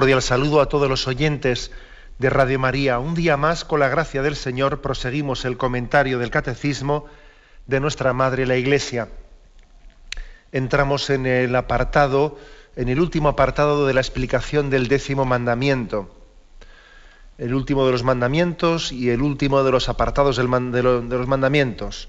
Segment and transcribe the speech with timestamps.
[0.00, 1.72] Cordial saludo a todos los oyentes
[2.18, 2.98] de Radio María.
[2.98, 7.04] Un día más, con la gracia del Señor, proseguimos el comentario del Catecismo
[7.66, 9.08] de nuestra Madre la Iglesia.
[10.52, 12.38] Entramos en el apartado,
[12.76, 16.08] en el último apartado de la explicación del décimo mandamiento.
[17.36, 20.44] El último de los mandamientos y el último de los apartados de
[20.82, 22.08] los mandamientos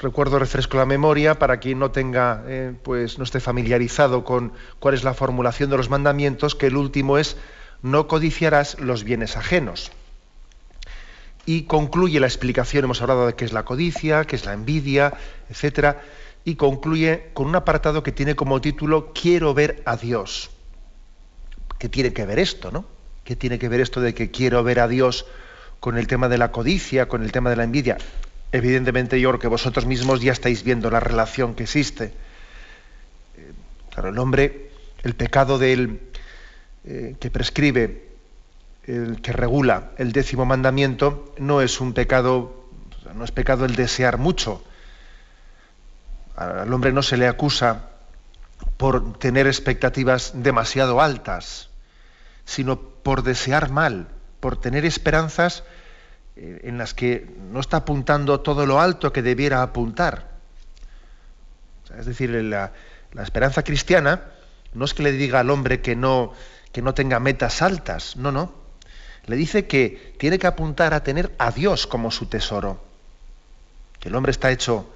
[0.00, 4.94] recuerdo, refresco la memoria para quien no tenga, eh, pues no esté familiarizado con cuál
[4.94, 7.36] es la formulación de los mandamientos, que el último es
[7.82, 9.92] no codiciarás los bienes ajenos.
[11.46, 15.14] Y concluye la explicación, hemos hablado de qué es la codicia, qué es la envidia,
[15.48, 16.02] etcétera,
[16.44, 20.50] y concluye con un apartado que tiene como título Quiero ver a Dios.
[21.78, 22.84] ¿Qué tiene que ver esto, no?
[23.24, 25.26] ¿Qué tiene que ver esto de que quiero ver a Dios
[25.80, 27.96] con el tema de la codicia, con el tema de la envidia?
[28.52, 32.12] Evidentemente yo creo que vosotros mismos ya estáis viendo la relación que existe.
[33.36, 33.52] Eh,
[33.90, 34.70] claro, el hombre,
[35.02, 36.00] el pecado del,
[36.84, 38.08] eh, que prescribe,
[38.86, 42.66] el que regula el décimo mandamiento, no es un pecado,
[43.14, 44.64] no es pecado el desear mucho.
[46.34, 47.90] Al hombre no se le acusa
[48.76, 51.68] por tener expectativas demasiado altas,
[52.44, 54.08] sino por desear mal,
[54.40, 55.62] por tener esperanzas
[56.40, 60.30] en las que no está apuntando todo lo alto que debiera apuntar.
[61.98, 62.72] es decir, la,
[63.22, 64.22] esperanza cristiana
[64.72, 66.32] no es que le diga al hombre que no,
[66.72, 68.54] que no tenga metas altas, no, no.
[69.26, 72.82] Le dice que tiene que apuntar a tener a Dios como su tesoro.
[73.98, 74.90] Que el hombre está hecho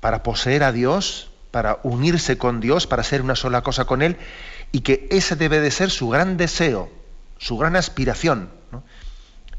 [0.00, 4.18] para poseer a Dios, para unirse con Dios, para ser una sola cosa con Él,
[4.70, 6.88] y que ese debe de ser su gran deseo,
[7.38, 8.50] su gran aspiración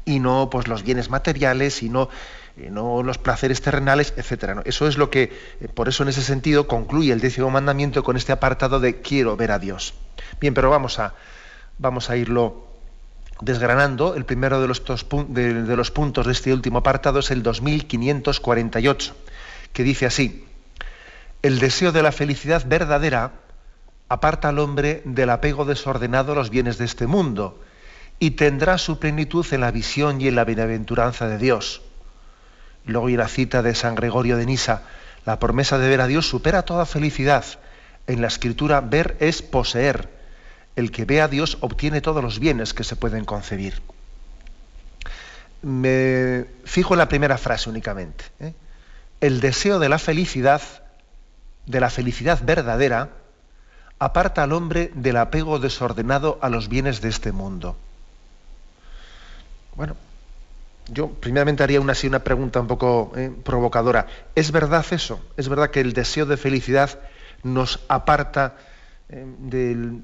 [0.08, 2.08] y no pues, los bienes materiales y no,
[2.56, 4.60] no los placeres terrenales, etc.
[4.64, 5.24] Eso es lo que,
[5.60, 9.36] eh, por eso en ese sentido concluye el décimo mandamiento con este apartado de quiero
[9.36, 9.92] ver a Dios.
[10.40, 11.14] Bien, pero vamos a,
[11.76, 12.66] vamos a irlo
[13.42, 14.14] desgranando.
[14.14, 19.14] El primero de, de los puntos de este último apartado es el 2548,
[19.74, 20.46] que dice así,
[21.42, 23.32] el deseo de la felicidad verdadera
[24.08, 27.60] aparta al hombre del apego desordenado a los bienes de este mundo
[28.18, 31.82] y tendrá su plenitud en la visión y en la bienaventuranza de Dios.
[32.84, 34.82] Luego hay la cita de San Gregorio de Nisa,
[35.28, 37.44] la promesa de ver a Dios supera toda felicidad.
[38.06, 40.08] En la escritura ver es poseer.
[40.74, 43.82] El que ve a Dios obtiene todos los bienes que se pueden concebir.
[45.60, 48.24] Me fijo en la primera frase únicamente.
[48.40, 48.54] ¿eh?
[49.20, 50.62] El deseo de la felicidad,
[51.66, 53.10] de la felicidad verdadera,
[53.98, 57.76] aparta al hombre del apego desordenado a los bienes de este mundo.
[59.78, 59.94] Bueno,
[60.88, 64.08] yo primeramente haría una, así una pregunta un poco eh, provocadora.
[64.34, 65.20] ¿Es verdad eso?
[65.36, 66.98] ¿Es verdad que el deseo de felicidad
[67.44, 68.56] nos aparta
[69.08, 70.02] eh, del,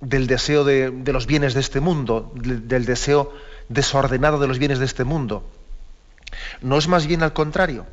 [0.00, 3.32] deseo de, los bienes de este mundo, del, deseo
[3.68, 5.48] desordenado de los bienes de este mundo?
[6.60, 7.86] ¿No es más bien al contrario?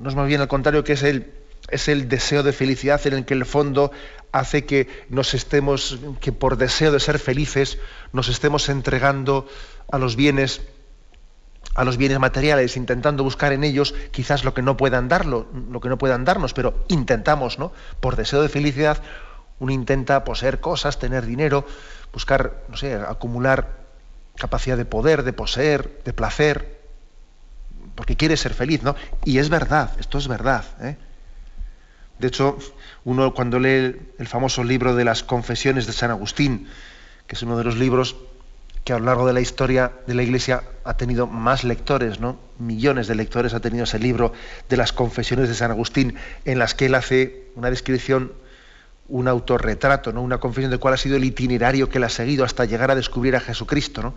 [0.00, 1.32] ¿No es más bien al contrario que es el,
[1.68, 3.92] es el deseo de felicidad en el que el fondo
[4.32, 7.78] hace que nos estemos, que por deseo de ser felices,
[8.12, 9.46] nos estemos entregando
[9.90, 10.62] a los bienes,
[11.74, 15.80] a los bienes materiales, intentando buscar en ellos quizás lo que no puedan darlo, lo
[15.80, 17.72] que no puedan darnos, pero intentamos, ¿no?
[18.00, 19.02] Por deseo de felicidad,
[19.58, 21.66] uno intenta poseer cosas, tener dinero,
[22.12, 23.82] buscar, no sé, acumular
[24.36, 26.80] capacidad de poder, de poseer, de placer,
[27.94, 28.96] porque quiere ser feliz, ¿no?
[29.24, 30.64] Y es verdad, esto es verdad.
[30.80, 30.96] ¿eh?
[32.22, 32.56] De hecho,
[33.04, 36.68] uno cuando lee el famoso libro de las confesiones de San Agustín,
[37.26, 38.14] que es uno de los libros
[38.84, 42.38] que a lo largo de la historia de la Iglesia ha tenido más lectores, ¿no?
[42.60, 44.32] Millones de lectores ha tenido ese libro
[44.68, 46.14] de las confesiones de San Agustín,
[46.44, 48.32] en las que él hace una descripción,
[49.08, 50.22] un autorretrato, ¿no?
[50.22, 52.94] Una confesión de cuál ha sido el itinerario que él ha seguido hasta llegar a
[52.94, 54.14] descubrir a Jesucristo, ¿no?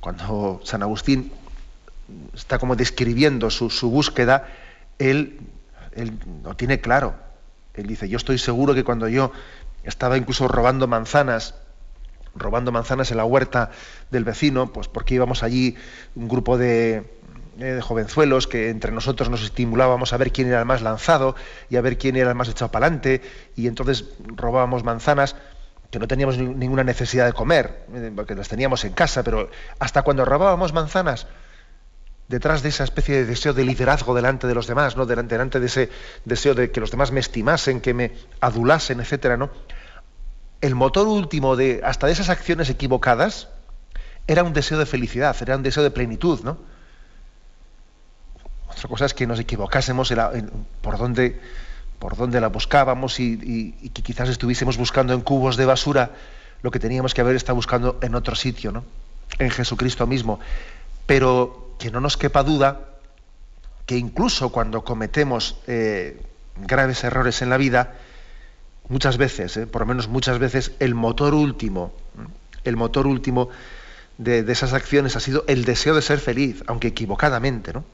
[0.00, 1.32] Cuando San Agustín
[2.32, 4.48] está como describiendo su, búsqueda,
[4.98, 5.38] él,
[5.98, 7.14] él lo tiene claro.
[7.74, 9.32] Él dice, yo estoy seguro que cuando yo
[9.84, 11.54] estaba incluso robando manzanas,
[12.34, 13.70] robando manzanas en la huerta
[14.10, 15.76] del vecino, pues porque íbamos allí
[16.14, 17.04] un grupo de,
[17.58, 21.34] eh, de jovenzuelos que entre nosotros nos estimulábamos a ver quién era el más lanzado
[21.70, 23.20] y a ver quién era el más echado para adelante,
[23.56, 24.04] y entonces
[24.36, 25.36] robábamos manzanas.
[25.90, 29.48] que no teníamos ninguna necesidad de comer, eh, porque las teníamos en casa, pero
[29.78, 31.26] hasta cuando robábamos manzanas,
[32.28, 35.06] detrás de esa especie de deseo de liderazgo delante de los demás, ¿no?
[35.06, 35.90] delante, delante de ese
[36.24, 39.50] deseo de que los demás me estimasen, que me adulasen, etcétera, ¿no?
[40.60, 43.48] El motor último de hasta de esas acciones equivocadas
[44.26, 46.58] era un deseo de felicidad, era un deseo de plenitud, ¿no?
[48.68, 50.12] Otra cosa es que nos equivocásemos
[50.82, 51.40] por dónde
[51.98, 56.12] por dónde la buscábamos y, que quizás estuviésemos buscando en cubos de basura
[56.62, 58.84] lo que teníamos que haber estado buscando en otro sitio, ¿no?
[59.38, 60.38] En Jesucristo mismo.
[61.06, 62.88] Pero que no nos quepa duda
[63.86, 66.20] que incluso cuando cometemos eh,
[66.56, 67.94] graves errores en la vida,
[68.88, 71.94] muchas veces, eh, por lo menos muchas veces, el motor último,
[72.64, 73.48] el motor último
[74.18, 77.84] de, esas acciones ha sido el deseo de ser feliz, aunque equivocadamente, ¿no?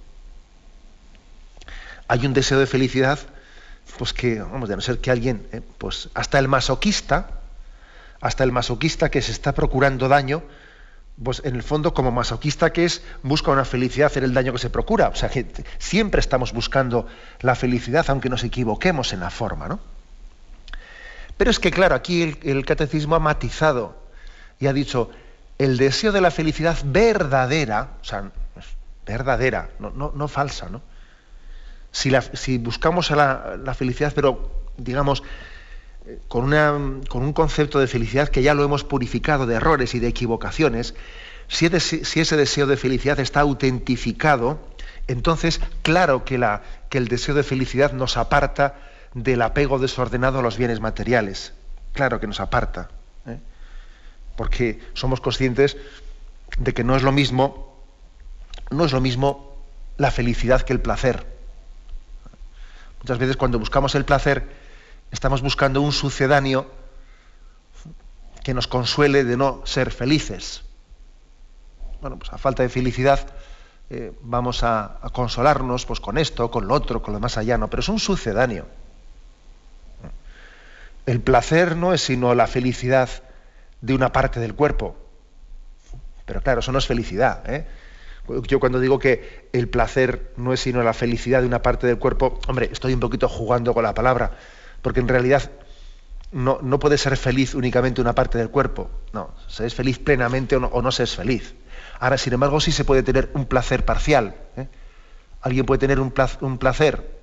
[2.09, 3.19] Hay un deseo de felicidad
[3.97, 7.31] pues que, vamos, de no ser que alguien, eh, pues hasta el masoquista,
[8.21, 10.43] hasta el masoquista que se está procurando daño,
[11.23, 14.59] pues en el fondo como masoquista que es, busca una felicidad en el daño que
[14.59, 15.09] se procura.
[15.09, 15.47] O sea que
[15.79, 17.07] siempre estamos buscando
[17.41, 19.81] la felicidad, aunque nos equivoquemos en la forma, ¿no?
[21.37, 23.97] Pero es que, claro, aquí el, catecismo ha matizado
[24.61, 25.11] y ha dicho,
[25.59, 28.31] el deseo de la felicidad verdadera, o sea,
[29.05, 30.81] verdadera, no, no, no falsa, ¿no?
[31.95, 35.23] si, buscamos la, felicidad, pero digamos,
[36.29, 40.09] con, con, un concepto de felicidad que ya lo hemos purificado de errores y de
[40.09, 40.95] equivocaciones,
[41.49, 44.59] si, ese deseo de felicidad está autentificado,
[45.07, 48.77] entonces claro que, la, que, el deseo de felicidad nos aparta
[49.15, 51.53] del apego desordenado a los bienes materiales.
[51.93, 52.91] Claro que nos aparta.
[53.27, 53.39] ¿eh?
[54.37, 55.77] Porque somos conscientes
[56.59, 57.79] de que no es lo mismo,
[58.71, 59.57] no es lo mismo
[59.97, 61.27] la felicidad que el placer.
[63.01, 64.64] Muchas veces cuando buscamos el placer
[65.15, 66.67] estamos buscando un sucedáneo
[68.43, 70.65] que nos consuele de no ser felices.
[72.01, 73.21] Bueno, pues a falta de felicidad
[73.91, 77.71] eh, vamos a, consolarnos pues, con esto, con lo otro, con lo más allá, no,
[77.71, 78.67] pero es un sucedáneo.
[81.07, 83.09] El placer no es sino la felicidad
[83.81, 84.97] de una parte del cuerpo.
[86.27, 87.43] Pero claro, eso no es felicidad.
[87.47, 87.67] ¿eh?
[88.49, 91.99] Yo cuando digo que el placer no es sino la felicidad de una parte del
[91.99, 94.33] cuerpo, hombre, estoy un poquito jugando con la palabra,
[94.85, 95.51] porque en realidad
[96.31, 98.91] no, puede ser feliz únicamente una parte del cuerpo.
[99.15, 101.55] No, se es feliz plenamente o no, o no se es feliz.
[101.99, 104.37] Ahora, sin embargo, sí se puede tener un placer parcial.
[104.59, 104.69] ¿eh?
[105.41, 107.19] Alguien puede tener un placer,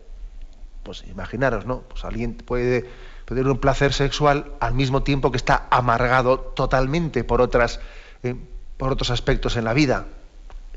[0.81, 1.81] pues imaginaros, ¿no?
[1.81, 2.89] Pues alguien puede
[3.25, 7.79] tener un placer sexual al mismo tiempo que está amargado totalmente por otras,
[8.23, 8.35] ¿eh?
[8.77, 10.07] por otros aspectos en la vida.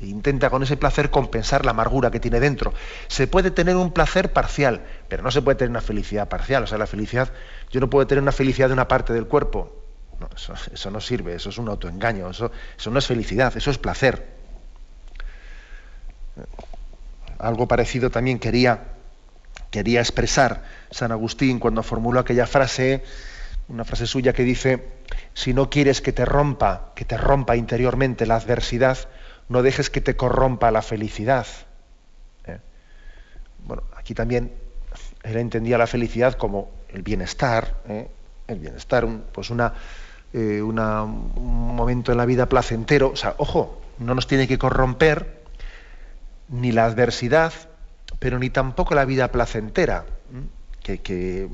[0.01, 2.73] Intenta con ese placer compensar la amargura que tiene dentro.
[3.07, 6.63] Se puede tener un placer parcial, pero no se puede tener una felicidad parcial.
[6.63, 7.31] O sea, la felicidad,
[7.71, 9.73] yo no puedo tener una felicidad de una parte del cuerpo.
[10.73, 14.25] eso, no sirve, eso es un autoengaño, eso, eso no es felicidad, eso es placer.
[17.39, 18.83] Algo parecido también quería,
[19.71, 23.03] quería expresar San Agustín cuando formuló aquella frase,
[23.69, 24.83] una frase suya que dice,
[25.33, 28.97] si no quieres que te rompa, que te rompa interiormente la adversidad,
[29.49, 31.45] no dejes que te corrompa la felicidad.
[32.45, 32.59] ¿eh?
[33.65, 34.51] Bueno, aquí también
[35.23, 38.09] él entendía la felicidad como el bienestar, ¿eh?
[38.47, 39.73] el bienestar, pues una,
[40.33, 43.09] eh, una, un momento en la vida placentero.
[43.09, 45.43] O sea, ojo, no nos tiene que corromper
[46.49, 47.53] ni la adversidad,
[48.19, 50.05] pero ni tampoco la vida placentera,
[50.81, 51.49] que,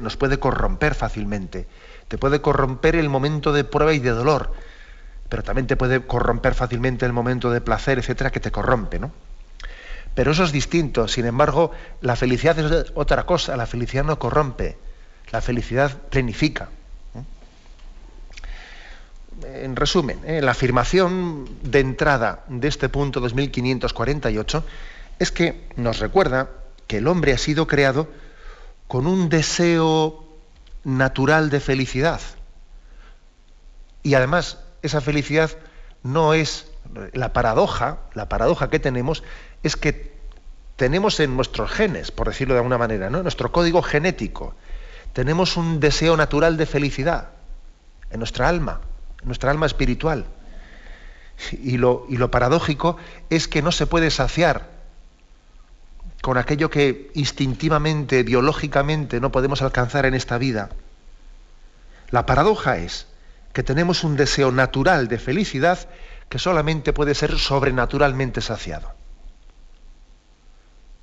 [0.00, 1.66] nos puede corromper fácilmente.
[2.06, 4.52] Te puede corromper el momento de prueba y de dolor
[5.28, 9.12] pero también te puede corromper fácilmente el momento de placer, etcétera, que te corrompe, ¿no?
[10.14, 11.06] Pero eso es distinto.
[11.06, 11.70] Sin embargo,
[12.00, 13.56] la felicidad es otra cosa.
[13.56, 14.76] La felicidad no corrompe.
[15.30, 16.70] La felicidad plenifica.
[19.44, 20.40] En resumen, ¿eh?
[20.42, 24.64] la afirmación de entrada de este punto 2548
[25.20, 26.50] es que nos recuerda
[26.88, 28.08] que el hombre ha sido creado
[28.88, 30.26] con un deseo
[30.82, 32.20] natural de felicidad.
[34.02, 35.50] Y además esa felicidad
[36.02, 36.70] no es
[37.12, 39.22] la paradoja, la paradoja que tenemos
[39.62, 40.16] es que
[40.76, 44.54] tenemos en nuestros genes, por decirlo de alguna manera, nuestro código genético,
[45.12, 47.30] tenemos un deseo natural de felicidad
[48.10, 48.80] en nuestra alma,
[49.20, 50.26] en nuestra alma espiritual.
[51.52, 52.96] Y lo, y lo paradójico
[53.30, 54.68] es que no se puede saciar
[56.22, 60.70] con aquello que instintivamente, biológicamente no podemos alcanzar en esta vida.
[62.10, 63.06] La paradoja es
[63.58, 65.88] que tenemos un deseo natural de felicidad
[66.28, 68.94] que solamente puede ser sobrenaturalmente saciado.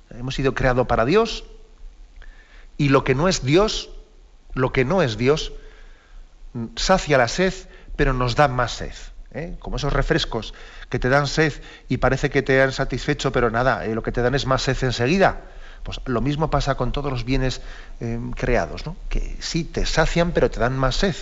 [0.08, 1.44] Hemos sido creados para Dios
[2.78, 3.90] y lo que no es Dios,
[4.54, 5.52] lo que no es Dios,
[6.76, 7.52] sacia la sed,
[7.94, 8.94] pero nos da más sed.
[9.32, 9.56] ¿eh?
[9.58, 10.54] Como esos refrescos
[10.88, 11.52] que te dan sed
[11.90, 14.62] y parece que te han satisfecho, pero nada, eh, lo que te dan es más
[14.62, 15.42] sed enseguida.
[15.82, 17.60] Pues lo mismo pasa con todos los bienes
[18.00, 18.96] eh, creados, ¿no?
[19.10, 21.16] que sí te sacian, pero te dan más sed.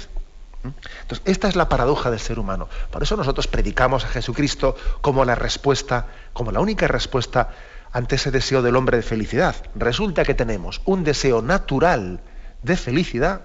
[0.64, 2.68] Entonces, esta es la paradoja del ser humano.
[2.90, 7.50] Por eso nosotros predicamos a Jesucristo como la respuesta, como la única respuesta
[7.92, 9.54] ante ese deseo del hombre de felicidad.
[9.74, 12.20] Resulta que tenemos un deseo natural
[12.62, 13.42] de felicidad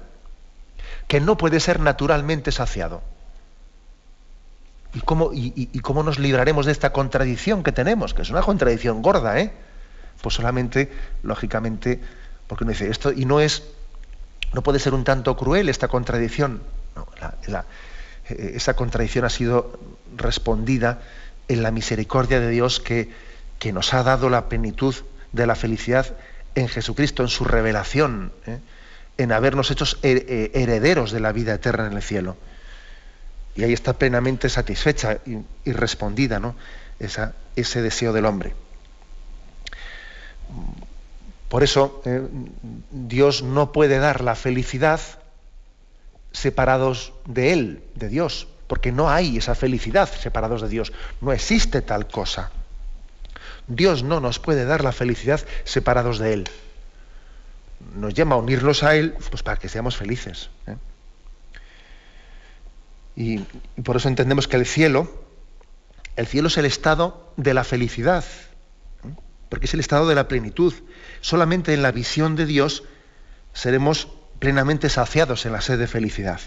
[1.07, 3.01] que no puede ser naturalmente saciado.
[4.93, 8.13] ¿Y cómo, y, cómo nos libraremos de esta contradicción que tenemos?
[8.13, 9.51] Que es una contradicción gorda, ¿eh?
[10.21, 12.01] Pues solamente, lógicamente,
[12.47, 13.63] porque uno dice esto, y no es,
[14.53, 16.61] no puede ser un tanto cruel esta contradicción.
[18.29, 19.79] Eh, esa contradicción ha sido
[20.15, 21.01] respondida
[21.48, 23.10] en la misericordia de Dios que,
[23.60, 24.96] que, nos ha dado la plenitud
[25.32, 26.15] de la felicidad
[26.56, 28.60] en Jesucristo, en su revelación, ¿eh?
[29.18, 32.38] en habernos hechos eh, herederos de la vida eterna en el cielo
[33.60, 36.56] y ahí está plenamente satisfecha y, respondida ¿no?
[36.98, 38.53] ese deseo del hombre.
[41.50, 42.01] Por eso
[42.89, 45.01] Dios no puede dar la felicidad
[46.31, 50.93] separados de Él, de Dios, porque no hay esa felicidad separados de Dios.
[51.21, 52.51] No existe tal cosa.
[53.67, 56.50] Dios no nos puede dar la felicidad separados de Él.
[57.95, 60.50] Nos llama a unirnos a Él pues, para que seamos felices.
[60.67, 60.75] ¿eh?
[63.15, 63.39] Y,
[63.83, 65.24] por eso entendemos que el cielo,
[66.15, 68.24] el cielo es el estado de la felicidad,
[69.50, 70.74] porque es el estado de la plenitud.
[71.21, 72.83] Solamente en la visión de Dios
[73.53, 74.07] seremos
[74.39, 76.39] plenamente saciados en la sed de felicidad.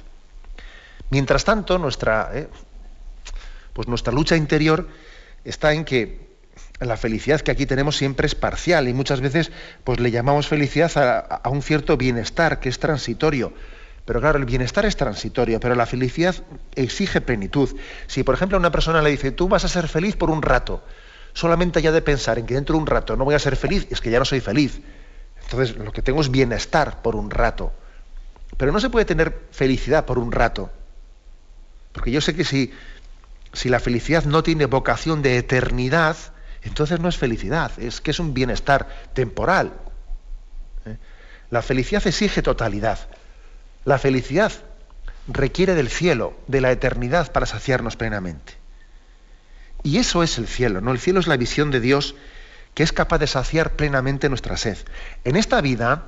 [1.11, 2.49] Mientras tanto, nuestra, eh,
[3.73, 4.89] pues nuestra lucha interior
[5.45, 6.33] está en que
[6.81, 9.53] la felicidad que aquí tenemos siempre es parcial y muchas veces
[9.85, 10.91] pues, le llamamos felicidad
[11.43, 13.53] a un cierto bienestar que es transitorio
[14.05, 16.35] pero claro, el bienestar es transitorio, pero la felicidad
[16.75, 17.77] exige plenitud.
[18.09, 20.43] Si, por ejemplo, a una persona le dice, tú vas a ser feliz por un
[20.43, 20.83] rato,
[21.35, 23.87] solamente ya de pensar en que dentro de un rato no voy a ser feliz,
[23.91, 24.81] es que ya no soy feliz.
[25.45, 27.73] Entonces, lo que tengo es bienestar por un rato.
[28.57, 30.71] Pero no se puede tener felicidad por un rato.
[31.93, 32.73] Porque yo sé que si,
[33.53, 36.17] si la felicidad no tiene vocación de eternidad,
[36.63, 39.73] entonces no es felicidad, es que es un bienestar temporal.
[40.87, 40.97] ¿eh?
[41.51, 42.99] La felicidad exige totalidad.
[43.85, 44.53] La felicidad
[45.29, 48.55] requiere del cielo, de la eternidad para saciarnos plenamente.
[49.83, 50.93] Y eso es el cielo, ¿no?
[50.93, 52.15] El cielo es la visión de Dios
[52.75, 54.79] que es capaz de saciar plenamente nuestra sed.
[55.25, 56.05] En esta vida,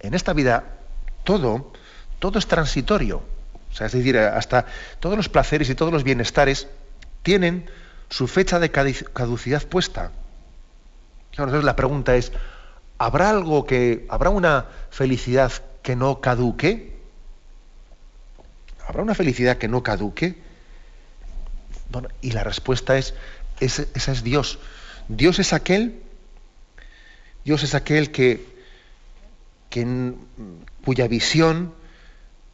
[0.00, 0.78] en esta vida,
[1.24, 1.72] todo,
[2.18, 3.22] todo es transitorio.
[3.70, 4.66] O sea, es decir, hasta
[5.00, 6.68] todos los placeres y todos los bienestares
[7.22, 7.68] tienen
[8.08, 10.10] su fecha de caducidad puesta.
[11.32, 12.32] Entonces la pregunta es,
[12.98, 16.96] ¿habrá algo que, habrá una felicidad que no caduque?
[18.88, 20.46] ¿Habrá una felicidad que no caduque?
[22.20, 23.14] y la respuesta es,
[23.60, 24.58] esa es Dios.
[25.08, 26.00] Dios es aquel,
[27.44, 28.44] Dios es aquel que,
[30.84, 31.74] cuya visión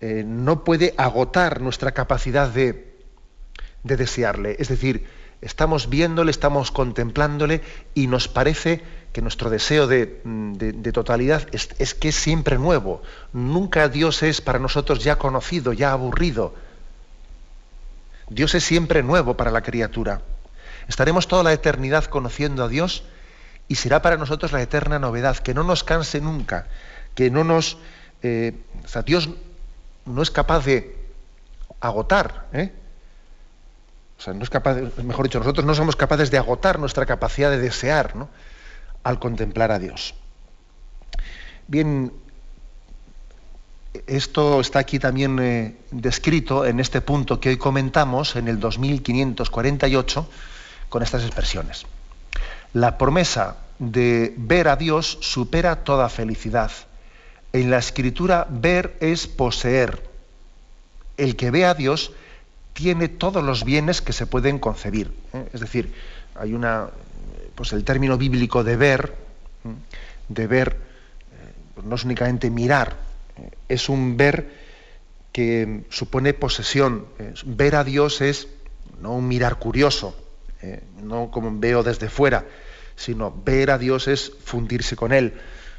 [0.03, 2.93] eh, no puede agotar nuestra capacidad de,
[3.85, 4.57] de desearle.
[4.59, 5.07] Es decir,
[5.41, 7.63] estamos viéndole, estamos contemplándole
[7.95, 8.83] y nos parece
[9.13, 10.07] que nuestro deseo de,
[10.93, 13.01] totalidad es, que es siempre nuevo.
[13.33, 16.53] Nunca Dios es para nosotros ya conocido, ya aburrido.
[18.29, 20.21] Dios es siempre nuevo para la criatura.
[20.89, 23.05] Estaremos toda la eternidad conociendo a Dios
[23.69, 26.67] y será para nosotros la eterna novedad, que no nos canse nunca,
[27.15, 27.79] que no nos...
[28.25, 28.55] Eh,
[28.85, 29.29] o sea, Dios
[30.07, 30.97] no es capaz de
[31.81, 32.73] agotar, ¿eh?
[34.19, 37.51] O sea, no es capaz, mejor dicho, nosotros no somos capaces de agotar nuestra capacidad
[37.51, 38.29] de desear, ¿no?
[39.03, 40.15] al contemplar a Dios.
[41.67, 42.13] Bien,
[44.07, 50.29] esto está aquí también eh, descrito en este punto que hoy comentamos, en el 2548,
[50.89, 51.87] con estas expresiones.
[52.75, 56.71] La promesa de ver a Dios supera toda felicidad.
[57.53, 60.03] En la escritura ver es poseer.
[61.17, 62.13] El que ve a Dios
[62.73, 65.13] tiene todos los bienes que se pueden concebir.
[65.33, 65.49] ¿eh?
[65.53, 65.93] Es decir,
[66.35, 66.89] hay una,
[67.55, 69.15] pues el término bíblico de ver,
[70.29, 72.97] de ver, eh, no es únicamente mirar,
[73.37, 74.63] eh, es un ver
[75.33, 77.07] que supone posesión.
[77.45, 78.49] Ver a Dios es
[79.01, 80.17] no un mirar curioso,
[80.61, 82.45] eh, no como veo desde fuera,
[82.97, 85.35] sino ver a Dios es fundirse con Él.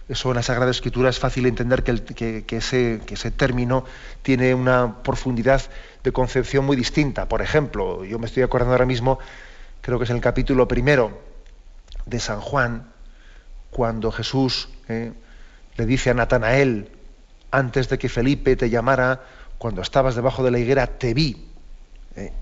[0.10, 3.86] Eso en la Sagrada Escritura es fácil entender que, ese, término
[4.22, 5.62] tiene una profundidad
[6.04, 7.30] de concepción muy distinta.
[7.30, 9.20] Por ejemplo, yo me estoy acordando ahora mismo,
[9.82, 11.22] creo que es el capítulo primero,
[12.06, 12.92] de San Juan,
[13.72, 15.14] cuando Jesús eh,
[15.78, 16.90] le dice a Natanael,
[17.50, 19.22] antes de que Felipe te llamara,
[19.58, 21.48] cuando estabas debajo de la higuera te vi.
[22.18, 22.34] Eh,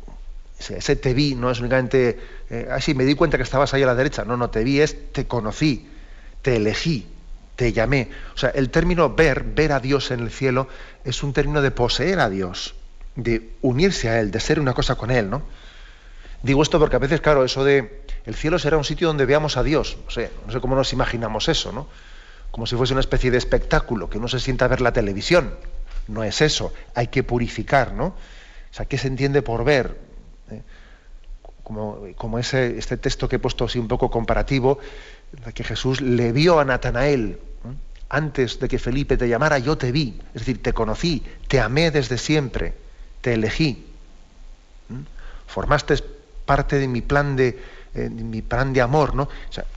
[0.58, 3.86] ese, te vi no es únicamente, eh, así me di cuenta que estabas ahí a
[3.86, 4.26] la derecha.
[4.26, 5.88] No, no, te vi es te conocí,
[6.42, 7.11] te elegí,
[7.62, 8.10] te llamé.
[8.34, 10.68] O sea, el término ver, ver a Dios en el cielo,
[11.06, 12.74] es un término de poseer a Dios,
[13.16, 15.44] de unirse a Él, de ser una cosa con Él, ¿no?
[16.42, 19.58] Digo esto porque a veces, claro, eso de el cielo será un sitio donde veamos
[19.58, 19.96] a Dios.
[20.04, 21.88] No sé, no sé cómo nos imaginamos eso, ¿no?
[22.50, 25.54] Como si fuese una especie de espectáculo, que uno se sienta a ver la televisión.
[26.08, 28.06] No es eso, hay que purificar, ¿no?
[28.06, 30.00] O sea, ¿qué se entiende por ver?
[30.50, 30.64] ¿Eh?
[31.62, 34.80] Como, como ese, este texto que he puesto así un poco comparativo,
[35.54, 37.38] que Jesús le vio a Natanael.
[38.14, 40.20] Antes de que Felipe te llamara, yo te vi.
[40.34, 42.74] Es decir, te conocí, te amé desde siempre,
[43.22, 43.86] te elegí.
[44.90, 44.96] ¿eh?
[45.48, 45.96] Formaste
[46.46, 47.58] parte de mi plan de,
[47.96, 49.30] eh, mi plan de amor, ¿no?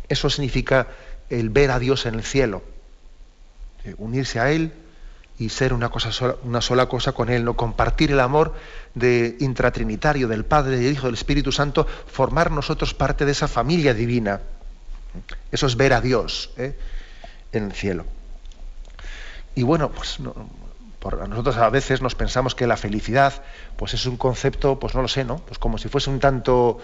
[0.09, 0.89] eso significa
[1.31, 2.65] el ver a Dios en el cielo,
[3.85, 4.73] eh, unirse a Él
[5.39, 7.55] y ser una, cosa sola, una sola cosa con Él, ¿no?
[7.55, 8.55] compartir el amor
[8.95, 13.95] de intratrinitario del Padre, del Hijo, del Espíritu Santo, formar nosotros parte de esa familia
[13.95, 14.41] divina.
[15.53, 16.77] Eso es ver a Dios ¿eh?
[17.53, 18.05] en el cielo.
[19.55, 20.19] Y bueno, pues
[21.29, 23.43] nosotros a veces nos pensamos que la felicidad
[23.77, 25.39] pues es un concepto, pues no lo sé, ¿no?
[25.39, 26.79] Pues como si fuese un tanto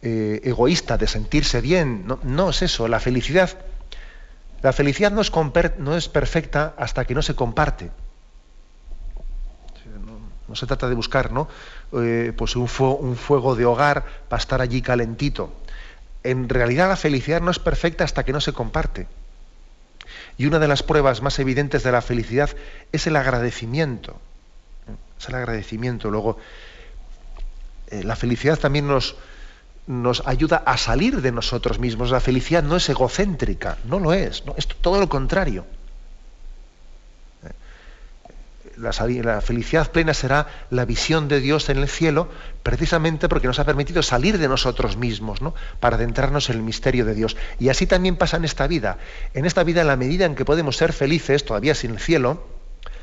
[0.00, 2.06] eh, egoísta de sentirse bien.
[2.24, 2.88] No, es eso.
[2.88, 3.50] La felicidad,
[4.62, 5.30] la felicidad no es,
[5.78, 7.90] no perfecta hasta que no se comparte.
[10.48, 11.48] No, se trata de buscar ¿no?
[11.92, 15.52] Eh, pues un fuego de hogar para estar allí calentito.
[16.24, 19.06] En realidad la felicidad no es perfecta hasta que no se comparte.
[20.38, 22.50] Y una de las pruebas más evidentes de la felicidad
[22.92, 24.20] es el agradecimiento.
[25.18, 26.10] Es el agradecimiento.
[26.10, 26.38] Luego,
[27.88, 29.16] eh, la felicidad también nos,
[29.86, 32.10] nos ayuda a salir de nosotros mismos.
[32.10, 35.66] La felicidad no es egocéntrica, no lo es, es todo lo contrario.
[38.82, 42.28] La, felicidad plena será la visión de Dios en el cielo,
[42.64, 45.54] precisamente porque nos ha permitido salir de nosotros mismos, ¿no?
[45.78, 47.36] para adentrarnos en el misterio de Dios.
[47.60, 48.98] Y así también pasa en esta vida.
[49.34, 52.44] En esta vida, en la medida en que podemos ser felices, todavía sin el cielo,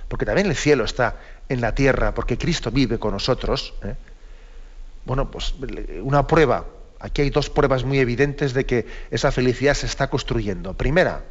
[0.09, 1.15] porque también el cielo está
[1.47, 3.95] en la tierra, porque Cristo vive con nosotros, ¿eh?
[5.05, 5.55] Bueno, pues
[6.03, 6.65] una prueba.
[6.99, 10.73] Aquí hay dos pruebas muy evidentes de que esa felicidad se está construyendo.
[10.73, 11.23] Primera,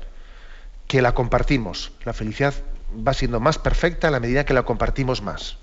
[0.87, 1.93] que la compartimos.
[2.05, 2.55] La felicidad
[2.93, 5.57] va siendo más perfecta a la medida que la compartimos más.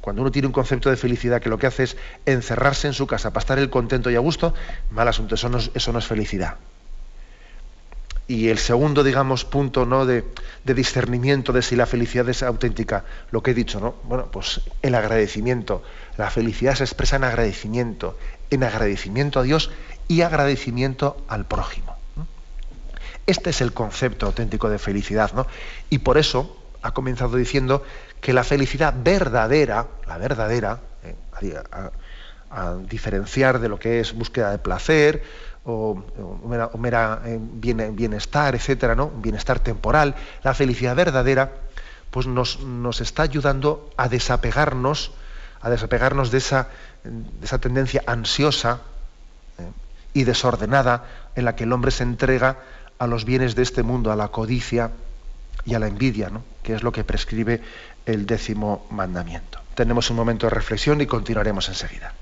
[0.00, 3.06] Cuando uno tiene un concepto de felicidad que lo que hace es encerrarse en su
[3.06, 4.54] casa para estar el contento y a gusto,
[4.90, 6.56] mal asunto, eso eso no es felicidad.
[8.26, 10.06] Y el segundo, digamos, punto ¿no?
[10.06, 10.24] de,
[10.64, 13.96] discernimiento de si la felicidad es auténtica, lo que he dicho, ¿no?
[14.04, 15.82] Bueno, pues el agradecimiento.
[16.16, 18.16] La felicidad se expresa en agradecimiento,
[18.50, 19.70] en agradecimiento a Dios
[20.08, 21.93] y agradecimiento al prójimo.
[23.26, 25.46] Este es el concepto auténtico de felicidad, ¿no?
[25.90, 27.82] Y por eso ha comenzado diciendo
[28.20, 31.14] que la felicidad verdadera, la verdadera, eh,
[32.50, 35.22] a diferenciar de lo que es búsqueda de placer,
[35.64, 35.96] o,
[36.78, 39.10] mera, eh, bienestar, etcétera, ¿no?
[39.10, 41.52] bienestar temporal, la felicidad verdadera,
[42.10, 45.12] pues nos, nos está ayudando a desapegarnos,
[45.60, 46.68] a desapegarnos de esa,
[47.02, 48.80] de esa tendencia ansiosa
[49.58, 49.70] ¿eh?
[50.12, 52.58] y desordenada en la que el hombre se entrega
[53.04, 54.90] a los bienes de este mundo, a la codicia
[55.64, 56.42] y a la envidia, ¿no?
[56.62, 57.60] que es lo que prescribe
[58.06, 59.60] el décimo mandamiento.
[59.74, 62.14] Tenemos un momento de reflexión y continuaremos enseguida.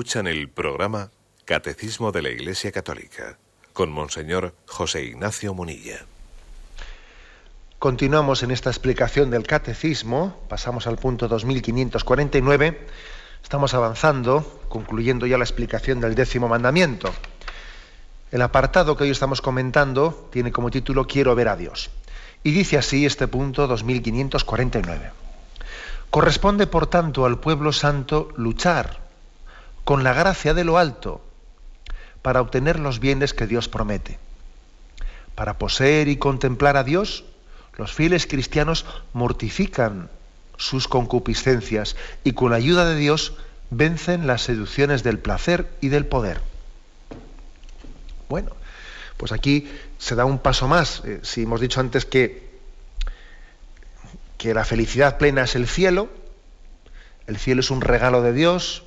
[0.00, 1.10] Escuchan el programa
[1.44, 3.36] Catecismo de la Iglesia Católica
[3.74, 6.06] con Monseñor José Ignacio Munilla.
[7.78, 12.86] Continuamos en esta explicación del Catecismo, pasamos al punto 2549,
[13.42, 17.12] estamos avanzando, concluyendo ya la explicación del décimo mandamiento.
[18.32, 21.90] El apartado que hoy estamos comentando tiene como título Quiero ver a Dios.
[22.42, 25.10] Y dice así este punto 2549.
[26.08, 29.09] Corresponde, por tanto, al pueblo santo luchar
[29.90, 31.20] con la gracia de lo alto
[32.22, 34.20] para obtener los bienes que Dios promete.
[35.34, 37.24] Para poseer y contemplar a Dios,
[37.76, 40.08] los fieles cristianos mortifican
[40.56, 43.32] sus concupiscencias y con la ayuda de Dios
[43.70, 46.40] vencen las seducciones del placer y del poder.
[48.28, 48.50] Bueno,
[49.16, 51.02] pues aquí se da un paso más.
[51.04, 52.48] Eh, si hemos dicho antes que,
[54.38, 56.08] que la felicidad plena es el cielo,
[57.26, 58.84] el cielo es un regalo de Dios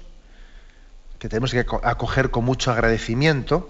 [1.24, 3.70] que tenemos que acoger con mucho agradecimiento.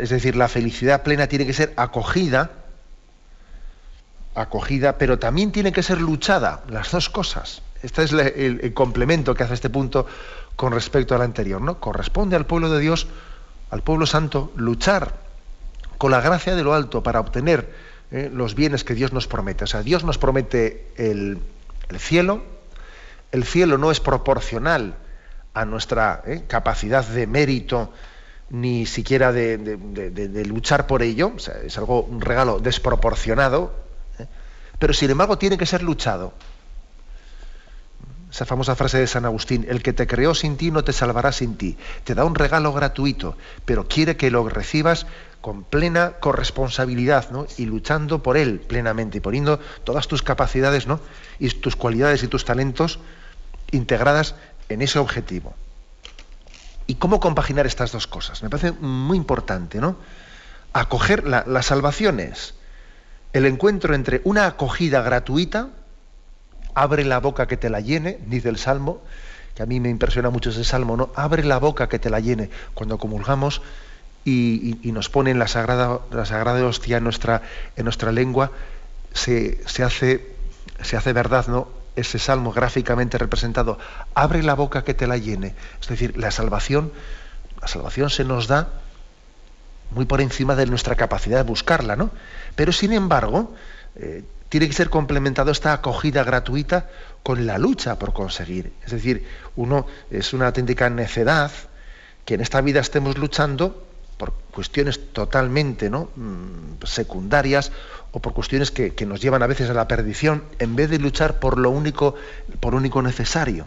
[0.00, 2.50] es decir, la felicidad plena tiene que ser acogida,
[4.34, 7.60] acogida, pero también tiene que ser luchada, las dos cosas.
[7.82, 10.06] Este es el, el complemento que hace este punto
[10.56, 11.78] con respecto al anterior, ¿no?
[11.78, 13.06] Corresponde al pueblo de Dios
[13.68, 15.12] al pueblo santo luchar
[15.98, 17.70] con la gracia de lo alto para obtener
[18.12, 19.64] eh, los bienes que Dios nos promete.
[19.64, 21.38] O sea, Dios nos promete el,
[21.98, 22.42] cielo,
[23.30, 24.96] el cielo no es proporcional
[25.54, 27.92] a nuestra eh, capacidad de mérito
[28.50, 33.74] ni siquiera de, luchar por ello, es algo, un regalo desproporcionado,
[34.18, 34.26] ¿eh?
[34.78, 36.32] pero sin embargo tiene que ser luchado
[38.30, 41.32] esa famosa frase de San Agustín, el que te creó sin ti no te salvará
[41.32, 41.76] sin ti.
[42.04, 45.06] Te da un regalo gratuito, pero quiere que lo recibas
[45.40, 47.46] con plena corresponsabilidad ¿no?
[47.56, 51.00] y luchando por él plenamente y poniendo todas tus capacidades ¿no?
[51.38, 52.98] y tus cualidades y tus talentos
[53.70, 54.34] integradas
[54.68, 55.54] en ese objetivo.
[56.86, 58.42] ¿Y cómo compaginar estas dos cosas?
[58.42, 59.96] Me parece muy importante, ¿no?
[60.72, 62.54] Acoger las salvaciones,
[63.32, 65.68] el encuentro entre una acogida gratuita,
[66.74, 69.02] abre la boca que te la llene, dice el Salmo,
[69.54, 71.10] que a mí me impresiona mucho ese Salmo, ¿no?
[71.14, 73.60] Abre la boca que te la llene cuando comulgamos
[74.24, 77.42] y, nos pone la sagrada, la sagrada hostia en nuestra,
[77.76, 78.52] en nuestra lengua,
[79.12, 80.26] se, hace,
[80.82, 81.68] se hace verdad, ¿no?
[81.98, 83.78] Ese salmo gráficamente representado,
[84.14, 85.54] abre la boca que te la llene.
[85.80, 86.92] Es decir, la salvación,
[87.60, 88.68] la salvación se nos da
[89.90, 92.10] muy por encima de nuestra capacidad de buscarla, ¿no?
[92.54, 93.54] Pero sin embargo,
[93.96, 96.88] eh, tiene que ser complementado esta acogida gratuita
[97.22, 98.72] con la lucha por conseguir.
[98.84, 101.50] Es decir, uno es una auténtica necedad
[102.24, 103.87] que en esta vida estemos luchando
[104.18, 106.10] por cuestiones totalmente ¿no?
[106.16, 107.72] Mm, secundarias
[108.12, 111.40] o por cuestiones que, nos llevan a veces a la perdición, en vez de luchar
[111.40, 112.14] por lo único,
[112.60, 113.66] por único necesario.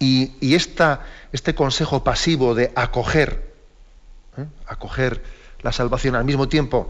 [0.00, 3.52] Y, este consejo pasivo de acoger,
[4.36, 4.46] ¿eh?
[4.66, 5.22] acoger
[5.62, 6.88] la salvación al mismo tiempo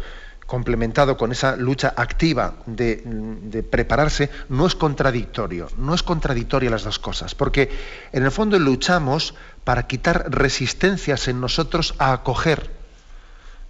[0.49, 6.99] complementado con esa lucha activa de, prepararse, no es contradictorio, no es contradictorio las dos
[6.99, 7.71] cosas, porque
[8.13, 12.71] en el fondo luchamos para quitar resistencias en nosotros a acoger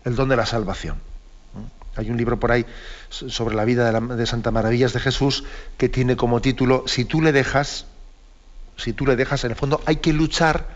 [0.04, 1.00] el don de la salvación.
[1.96, 2.64] Hay un libro por ahí
[3.08, 5.42] sobre la vida de, de Santa Maravillas de Jesús
[5.78, 7.86] que tiene como título Si tú le dejas,
[8.76, 10.68] si tú le dejas, en el fondo hay que luchar,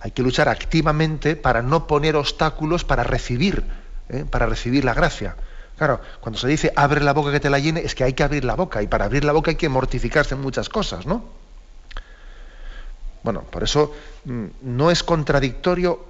[0.00, 3.81] hay que luchar activamente para no poner obstáculos para recibir
[4.12, 4.24] ¿eh?
[4.28, 5.36] para recibir la gracia.
[5.76, 8.22] Claro, cuando se dice abre la boca que te la llene, es que hay que
[8.22, 11.24] abrir la boca, y para abrir la boca hay que mortificarse en muchas cosas, ¿no?
[13.22, 13.94] Bueno, por eso
[14.24, 16.04] mm, no es contradictorio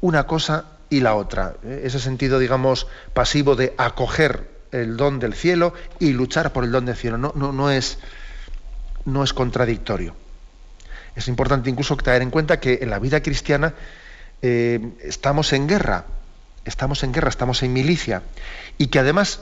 [0.00, 1.56] una cosa y la otra.
[1.64, 1.82] ¿eh?
[1.84, 6.86] Ese sentido, digamos, pasivo de acoger el don del cielo y luchar por el don
[6.86, 7.18] del cielo.
[7.18, 7.98] No, no, no, es,
[9.04, 10.14] no es contradictorio.
[11.16, 13.74] Es importante incluso tener en cuenta que en la vida cristiana
[14.42, 16.04] eh, estamos en guerra
[16.70, 18.22] estamos en guerra, estamos en milicia,
[18.78, 19.40] y que además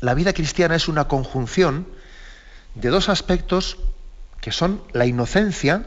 [0.00, 1.86] la vida cristiana es una conjunción
[2.74, 3.78] de dos aspectos
[4.40, 5.84] que son la inocencia,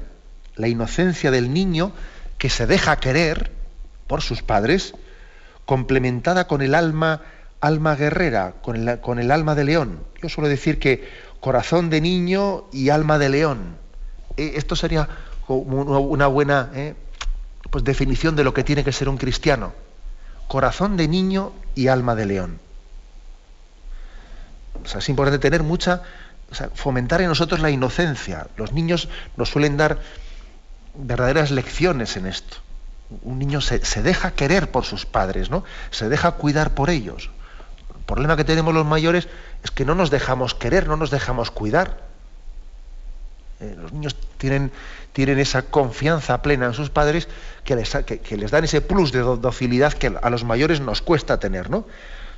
[0.55, 1.91] la inocencia del niño
[2.38, 3.51] que se deja querer
[4.07, 4.93] por sus padres,
[5.65, 7.21] complementada con el alma,
[7.61, 8.77] alma guerrera, con
[9.19, 10.03] el, alma de león.
[10.21, 11.09] Yo suelo decir que
[11.39, 13.77] corazón de niño y alma de león.
[14.38, 15.07] Eh, esto sería
[15.47, 16.95] una buena eh,
[17.69, 19.84] pues definición de lo que tiene que ser un cristiano
[20.47, 22.60] corazón de niño y alma de león.
[24.84, 26.03] O sea, es importante tener mucha,
[26.73, 28.47] fomentar en nosotros la inocencia.
[28.58, 29.99] Los niños nos suelen dar
[30.95, 32.58] verdaderas lecciones en esto.
[33.23, 35.63] Un niño se, deja querer por sus padres, ¿no?
[35.91, 37.29] Se deja cuidar por ellos.
[37.95, 39.27] El problema que tenemos los mayores
[39.63, 42.05] es que no nos dejamos querer, no nos dejamos cuidar.
[43.60, 44.71] Eh, los niños tienen,
[45.15, 47.30] tienen esa confianza plena en sus padres
[47.63, 51.69] que les, dan ese plus de docilidad que a los mayores nos cuesta tener.
[51.69, 51.88] ¿no?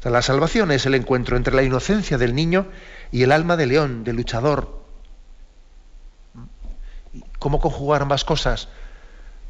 [0.03, 2.67] la salvación es el encuentro entre la inocencia del niño
[3.11, 4.79] y el alma de león, de luchador.
[7.39, 8.67] ¿Cómo conjugar ambas cosas?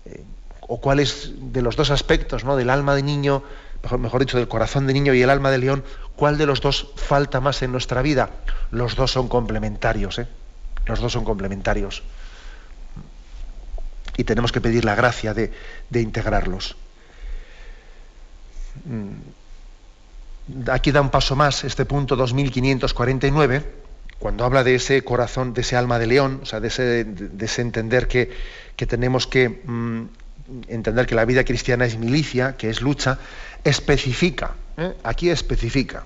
[0.06, 0.24] Eh,
[0.62, 2.56] ¿O cuál es de los dos aspectos, ¿no?
[2.56, 3.44] del alma de niño,
[3.84, 5.84] mejor, mejor dicho, del corazón de niño y el alma de león,
[6.16, 8.30] cuál de los dos falta más en nuestra vida?
[8.72, 10.18] Los dos son complementarios.
[10.18, 10.28] ¿eh?
[10.86, 12.04] Los dos son complementarios.
[14.18, 15.52] Y tenemos que pedir la gracia de,
[15.94, 16.76] integrarlos.
[18.86, 20.70] Mm.
[20.72, 23.64] Aquí da un paso más este punto 2549,
[24.20, 28.08] cuando habla de ese corazón, de ese alma de león, o sea, de ese, entender
[28.08, 28.32] que,
[28.88, 30.04] tenemos que, mm,
[30.68, 33.20] entender que la vida cristiana es milicia, que es lucha,
[33.64, 34.94] especifica, ¿eh?
[35.04, 36.06] aquí especifica.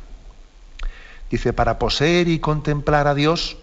[1.30, 3.58] Dice, para poseer y contemplar a Dios,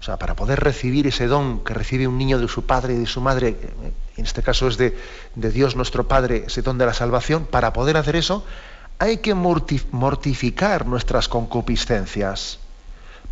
[0.00, 2.98] o sea, para poder recibir ese don que recibe un niño de su padre y
[2.98, 3.56] de su madre,
[4.16, 4.96] en este caso es de,
[5.34, 8.44] de Dios nuestro Padre, ese don de la salvación, para poder hacer eso
[8.98, 12.58] hay que mortificar nuestras concupiscencias,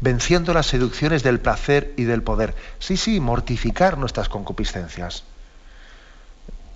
[0.00, 2.54] venciendo las seducciones del placer y del poder.
[2.78, 5.24] Sí, sí, mortificar nuestras concupiscencias.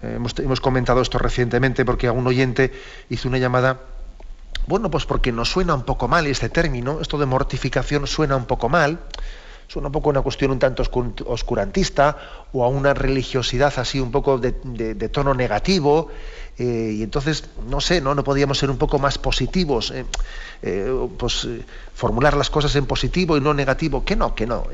[0.02, 2.72] Hemos, hemos, comentado esto recientemente porque a un oyente
[3.10, 3.80] hizo una llamada,
[4.66, 8.46] bueno, pues porque nos suena un poco mal este término, esto de mortificación suena un
[8.46, 9.00] poco mal,
[9.68, 10.82] suena un poco una cuestión un tanto
[11.26, 12.16] oscurantista
[12.52, 16.08] o a una religiosidad así un poco de, de tono negativo
[16.58, 18.16] eh, y entonces, no sé, ¿no?
[18.16, 20.04] no podíamos ser un poco más positivos, eh,
[20.62, 21.46] eh, pues
[21.94, 24.04] formular las cosas en positivo y no negativo.
[24.04, 24.64] Que no, que no.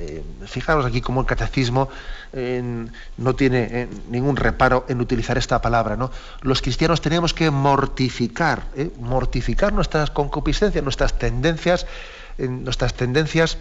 [0.47, 1.89] fijaros aquí cómo el catecismo
[2.33, 5.97] no tiene ningún reparo en utilizar esta palabra.
[5.97, 6.11] ¿no?
[6.41, 8.63] Los cristianos tenemos que mortificar,
[8.99, 11.87] mortificar nuestras concupiscencias, nuestras tendencias,
[12.39, 13.59] nuestras tendencias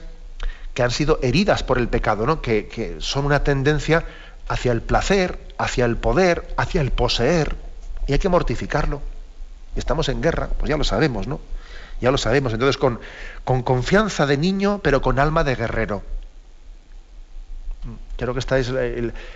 [0.74, 2.42] que han sido heridas por el pecado, ¿no?
[2.42, 4.06] que, que son una tendencia
[4.48, 7.56] hacia el placer, hacia el poder, hacia el poseer
[8.08, 9.02] y hay que mortificarlo.
[9.76, 11.40] Estamos en guerra, pues ya lo sabemos, ¿no?
[12.02, 12.54] Ya lo sabemos.
[12.54, 13.00] Entonces, con,
[13.44, 16.04] con confianza de niño, pero con alma de guerrero.
[18.18, 18.72] Creo que esta es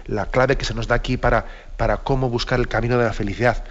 [0.06, 1.46] la, clave que se nos da aquí para,
[1.76, 3.64] para, cómo buscar el camino de la felicidad.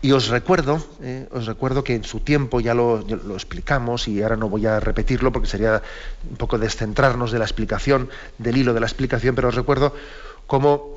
[0.00, 3.00] Y os recuerdo, eh, os recuerdo que en su tiempo ya lo,
[3.34, 5.82] explicamos y ahora no voy a repetirlo porque sería
[6.28, 8.08] un poco descentrarnos de la explicación,
[8.38, 9.94] del hilo de la explicación, pero os recuerdo
[10.46, 10.94] cómo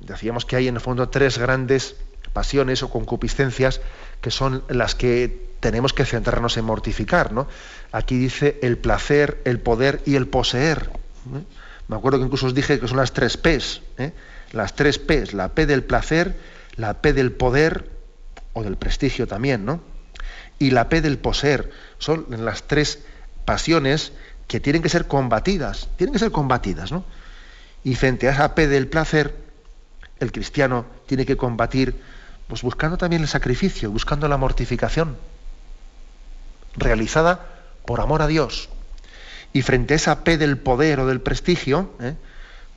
[0.00, 1.96] decíamos que hay en el fondo tres grandes
[2.32, 3.80] pasiones o concupiscencias
[4.20, 7.32] que son las que tenemos que centrarnos en mortificar.
[7.32, 7.46] ¿no?
[7.92, 10.90] Aquí dice el placer, el poder y el poseer.
[11.32, 11.44] ¿eh?
[11.88, 13.82] Me acuerdo que incluso os dije que son las tres P's.
[13.98, 14.12] ¿eh?
[14.52, 16.36] Las tres P's, la P del placer,
[16.76, 17.95] la P del poder
[18.56, 19.80] o del prestigio también, ¿no?
[20.58, 21.70] Y la P del poseer.
[21.98, 23.00] Son las tres
[23.44, 24.12] pasiones
[24.48, 25.90] que tienen que ser combatidas.
[25.96, 27.04] Tienen que ser combatidas, ¿no?
[27.84, 29.36] Y frente a esa P del placer,
[30.20, 32.00] el cristiano tiene que combatir
[32.48, 35.18] pues buscando también el sacrificio, buscando la mortificación,
[36.76, 37.46] realizada
[37.84, 38.70] por amor a Dios.
[39.52, 42.14] Y frente a esa P del poder o del prestigio, ¿eh?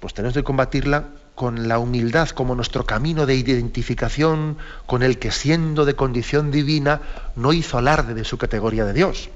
[0.01, 1.05] pues tenemos que combatirla
[1.39, 6.99] con la humildad como nuestro camino de identificación con el que siendo de condición divina
[7.37, 9.29] no hizo alarde de su categoría de Dios.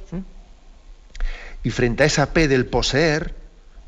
[1.64, 3.34] Y frente a esa P del poseer,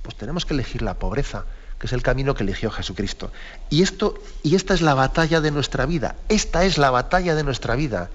[0.01, 1.43] pues tenemos que elegir la pobreza,
[1.78, 3.34] que es el camino que eligió Jesucristo.
[3.69, 7.43] Y, esto, y esta es la batalla de nuestra vida, esta es la batalla de
[7.43, 8.12] nuestra vida.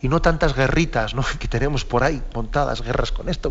[0.00, 1.24] Y no tantas guerritas ¿no?
[1.40, 3.50] que tenemos por ahí montadas, guerras con esto,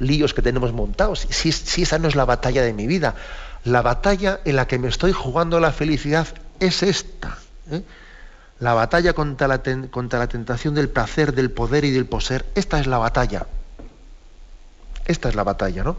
[0.00, 1.20] líos que tenemos montados.
[1.30, 3.14] Si, si esa no es la batalla de mi vida,
[3.68, 6.28] la batalla en la que me estoy jugando la felicidad
[6.60, 7.38] es esta.
[7.70, 7.82] ¿eh?
[8.60, 12.44] La batalla contra la, tentación del placer, del poder y del poseer.
[12.54, 13.46] Esta es la batalla.
[15.06, 15.96] Esta es la batalla, ¿no?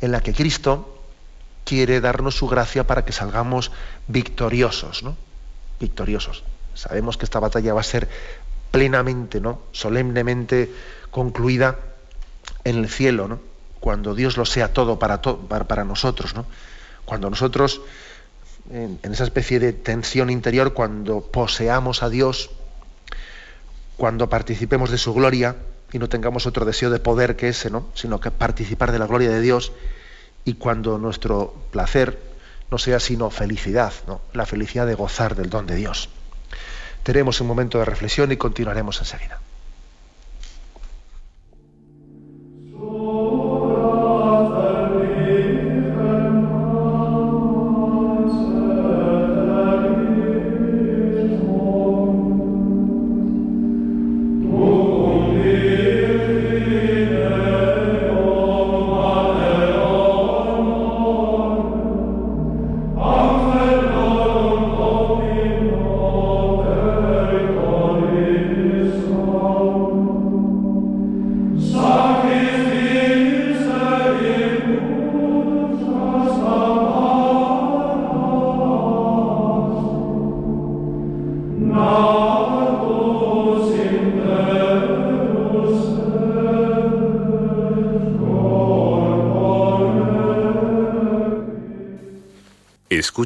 [0.00, 1.02] En la que Cristo
[1.64, 3.72] quiere darnos su gracia para que salgamos
[4.08, 5.16] victoriosos, ¿no?
[5.80, 6.44] Victoriosos.
[6.74, 8.08] Sabemos que esta batalla va a ser
[8.70, 9.62] plenamente, ¿no?
[9.72, 10.70] Solemnemente
[11.10, 11.78] concluida
[12.64, 13.40] en el cielo, ¿no?
[13.80, 16.44] Cuando Dios lo sea todo para, para, nosotros, ¿no?
[17.06, 17.80] Cuando nosotros,
[18.70, 22.50] en, esa especie de tensión interior, cuando poseamos a Dios,
[23.96, 25.56] cuando participemos de su gloria
[25.90, 27.88] y no tengamos otro deseo de poder que ese, ¿no?
[27.94, 29.72] Sino que participar de la gloria de Dios
[30.44, 32.18] y cuando nuestro placer
[32.70, 34.20] no sea sino felicidad, ¿no?
[34.32, 36.08] la felicidad de gozar del don de Dios.
[37.02, 39.40] Tenemos un momento de reflexión y continuaremos enseguida.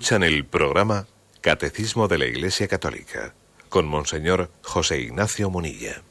[0.09, 1.07] El programa
[1.41, 3.33] Catecismo de la Iglesia Católica
[3.69, 6.03] con Monseñor José Ignacio Munilla.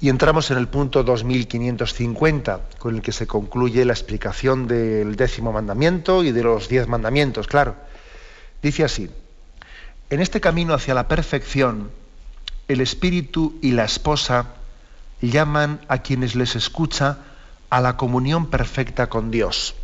[0.00, 5.52] Y entramos en el punto 2550, con el que se concluye la explicación del décimo
[5.52, 7.76] mandamiento y de los diez mandamientos, claro.
[8.60, 9.08] Dice así,
[10.10, 11.90] en este camino hacia la perfección,
[12.68, 14.46] el espíritu y la esposa
[15.22, 17.18] llaman a quienes les escucha
[17.70, 19.74] a la comunión perfecta con Dios.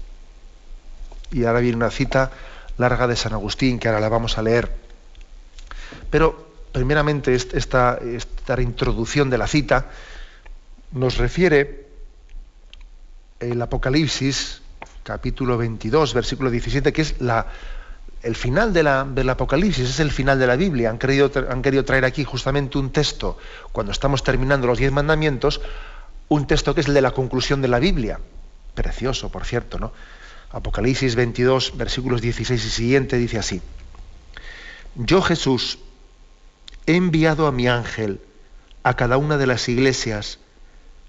[1.33, 2.31] Y ahora viene una cita
[2.79, 4.73] larga de San Agustín, que ahora la vamos a leer.
[6.11, 7.99] Pero, primeramente, esta,
[8.59, 9.87] introducción de la cita
[10.93, 11.87] nos refiere
[13.41, 14.63] el Apocalipsis,
[15.03, 17.47] capítulo 22, versículo 17, que es la,
[18.23, 20.91] el final de la, del Apocalipsis, es el final de la Biblia.
[20.91, 23.39] Han querido, han querido traer aquí justamente un texto,
[23.73, 25.61] cuando estamos terminando los diez mandamientos,
[26.29, 28.19] un texto que es el de la conclusión de la Biblia.
[28.75, 29.93] Precioso, por cierto, ¿no?
[30.51, 33.63] Apocalipsis 22, versículos 16 y siguiente, dice así.
[34.95, 35.79] Yo Jesús
[36.87, 38.21] he enviado a mi ángel
[38.83, 40.39] a cada una de las iglesias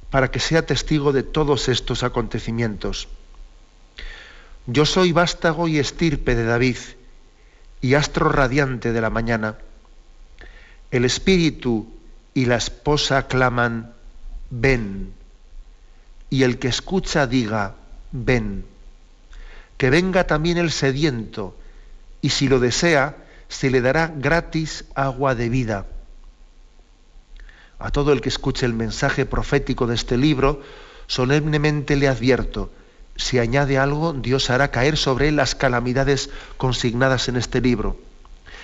[0.10, 3.08] para que sea testigo de todos estos acontecimientos.
[4.66, 6.78] Yo soy vástago y estirpe de David
[7.82, 9.58] y astro radiante de la mañana.
[10.92, 11.88] El espíritu
[12.34, 13.94] y la esposa claman,
[14.50, 15.14] ven.
[16.30, 17.76] Y el que escucha diga,
[18.12, 18.66] ven.
[19.78, 21.56] Que venga también el sediento,
[22.22, 25.86] y si lo desea, se le dará gratis agua de vida.
[27.80, 30.62] A todo el que escuche el mensaje profético de este libro,
[31.06, 32.72] solemnemente le advierto,
[33.18, 37.98] si añade algo, Dios hará caer sobre él las calamidades consignadas en este libro.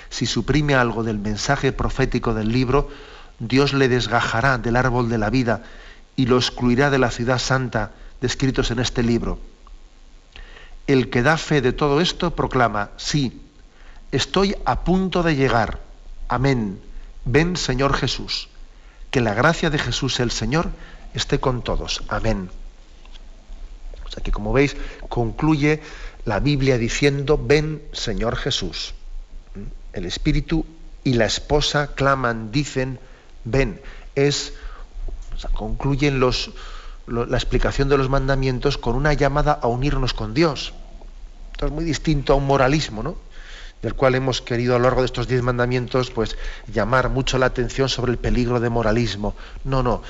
[0.10, 2.88] Si suprime algo del mensaje profético del libro,
[3.40, 5.64] Dios le desgajará del árbol de la vida
[6.16, 9.40] y lo excluirá de la ciudad santa descritos en este libro.
[10.88, 13.42] El que da fe de todo esto proclama, sí,
[14.12, 15.80] estoy a punto de llegar.
[16.28, 16.82] Amén.
[17.26, 18.50] Ven Señor Jesús.
[19.12, 20.70] Que la gracia de Jesús el Señor
[21.14, 22.04] esté con todos.
[22.10, 22.50] Amén.
[24.06, 24.76] O sea que como veis,
[25.10, 25.82] concluye
[26.26, 28.94] la Biblia diciendo, ven Señor Jesús.
[29.56, 29.98] ¿Mm?
[29.98, 30.66] El Espíritu
[31.04, 33.00] y la esposa claman, dicen,
[33.44, 33.82] ven.
[34.16, 34.54] Es,
[35.36, 36.52] o sea, concluyen los,
[37.08, 40.74] la explicación de los mandamientos con una llamada a unirnos con Dios.
[41.52, 43.18] Esto es muy distinto a un moralismo, ¿no?
[43.84, 46.38] del cual hemos querido a lo largo de estos diez mandamientos pues
[46.72, 49.36] llamar mucho la atención sobre el peligro de moralismo.
[49.66, 50.02] No, no.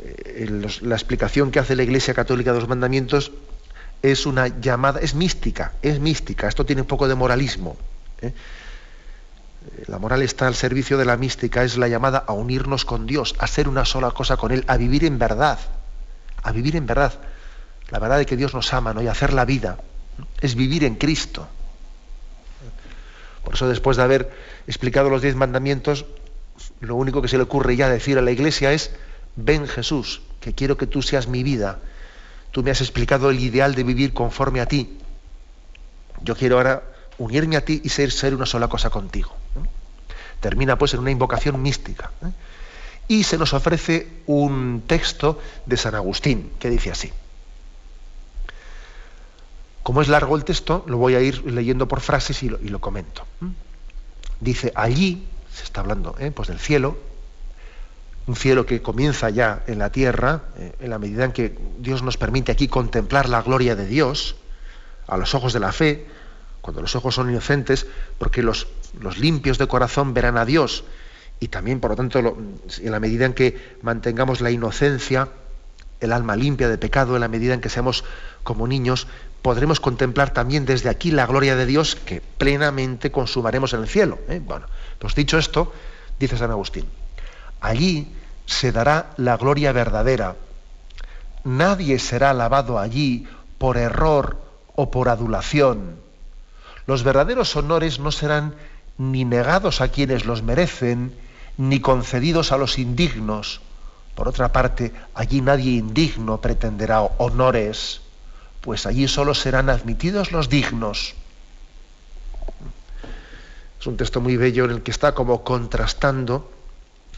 [0.00, 0.48] Eh,
[0.80, 3.30] la explicación que hace la Iglesia Católica de los mandamientos
[4.00, 6.48] es una llamada, es mística, es mística.
[6.48, 7.76] Esto tiene un poco de moralismo.
[8.22, 8.32] ¿eh?
[9.86, 13.34] La moral está al servicio de la mística, es la llamada a unirnos con Dios,
[13.38, 15.58] a ser una sola cosa con Él, a vivir en verdad,
[16.42, 17.12] a vivir en verdad.
[17.90, 19.02] La verdad de que Dios nos ama ¿no?
[19.02, 19.78] y hacer la vida
[20.40, 21.48] es vivir en Cristo.
[23.44, 24.32] Por eso después de haber
[24.66, 26.06] explicado los diez mandamientos,
[26.80, 28.92] lo único que se le ocurre ya decir a la iglesia es,
[29.36, 31.78] ven Jesús, que quiero que tú seas mi vida.
[32.50, 34.98] Tú me has explicado el ideal de vivir conforme a ti.
[36.22, 36.82] Yo quiero ahora
[37.18, 39.34] unirme a ti y ser, una sola cosa contigo.
[40.40, 42.10] Termina pues en una invocación mística.
[42.24, 42.30] ¿eh?
[43.08, 47.12] Y se nos ofrece un texto de San Agustín que dice así.
[49.82, 53.26] Como es largo el texto, lo voy a ir leyendo por frases y lo, comento.
[54.40, 56.30] Dice, allí, se está hablando ¿eh?
[56.30, 56.96] pues del cielo,
[58.26, 62.02] un cielo que comienza ya en la tierra, eh, en la medida en que Dios
[62.02, 64.36] nos permite aquí contemplar la gloria de Dios,
[65.08, 66.06] a los ojos de la fe,
[66.60, 67.86] cuando los ojos son inocentes,
[68.18, 68.68] porque los
[69.18, 70.84] limpios de corazón verán a Dios,
[71.42, 75.28] y también, por lo tanto, en la medida en que mantengamos la inocencia,
[75.98, 78.04] el alma limpia de pecado, en la medida en que seamos
[78.44, 79.08] como niños,
[79.42, 84.20] podremos contemplar también desde aquí la gloria de Dios que plenamente consumaremos en el cielo.
[84.28, 84.40] ¿eh?
[84.40, 84.66] Bueno,
[85.00, 85.72] pues dicho esto,
[86.20, 86.84] dice San Agustín,
[87.60, 88.14] allí
[88.46, 90.36] se dará la gloria verdadera.
[91.42, 93.26] Nadie será alabado allí
[93.58, 94.40] por error
[94.76, 95.96] o por adulación.
[96.86, 98.54] Los verdaderos honores no serán
[98.96, 101.20] ni negados a quienes los merecen,
[101.56, 103.60] ni concedidos a los indignos.
[104.14, 108.02] Por otra parte, allí nadie indigno pretenderá honores
[108.62, 111.14] pues allí solo serán admitidos los dignos.
[113.78, 116.50] Es un texto muy bello en el que está como contrastando,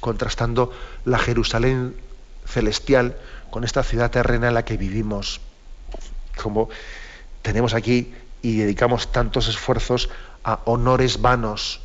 [0.01, 0.73] contrastando
[1.05, 1.95] la Jerusalén
[2.47, 3.17] celestial
[3.51, 5.43] con esta ciudad terrena en la que vivimos.
[6.43, 6.71] Como
[7.43, 10.09] tenemos aquí y dedicamos tantos esfuerzos
[10.45, 11.83] a honores vanos.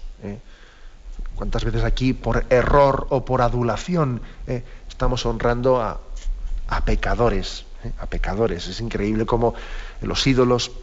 [1.39, 4.61] ¿Cuántas veces aquí por error o por adulación ¿eh?
[4.89, 6.01] estamos honrando a,
[6.67, 7.63] a pecadores?
[7.85, 7.93] ¿eh?
[7.97, 8.67] a pecadores.
[8.67, 9.53] Es increíble cómo
[10.01, 10.73] los ídolos,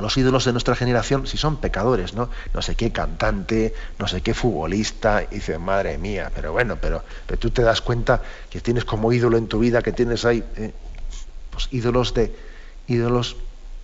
[0.00, 2.30] los ídolos de nuestra generación, si son pecadores, ¿no?
[2.54, 7.02] No sé qué cantante, no sé qué futbolista, y dice, madre mía, pero bueno, pero,
[7.26, 10.42] pero tú te das cuenta que tienes como ídolo en tu vida, que tienes ahí,
[10.56, 10.72] ¿eh?
[11.50, 12.34] pues ídolos de
[12.86, 13.36] ídolos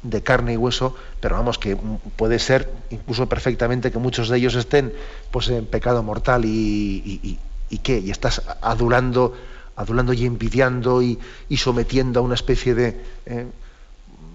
[0.03, 1.77] de carne y hueso, pero vamos, que
[2.17, 4.93] puede ser incluso perfectamente que muchos de ellos estén
[5.31, 7.39] pues, en pecado mortal y,
[7.69, 9.35] y, qué, y estás adulando,
[9.77, 11.19] adulando y envidiando y,
[11.57, 13.47] sometiendo a una especie de, eh,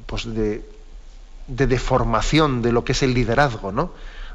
[0.06, 0.64] pues de,
[1.48, 3.92] de, deformación de lo que es el liderazgo, ¿no?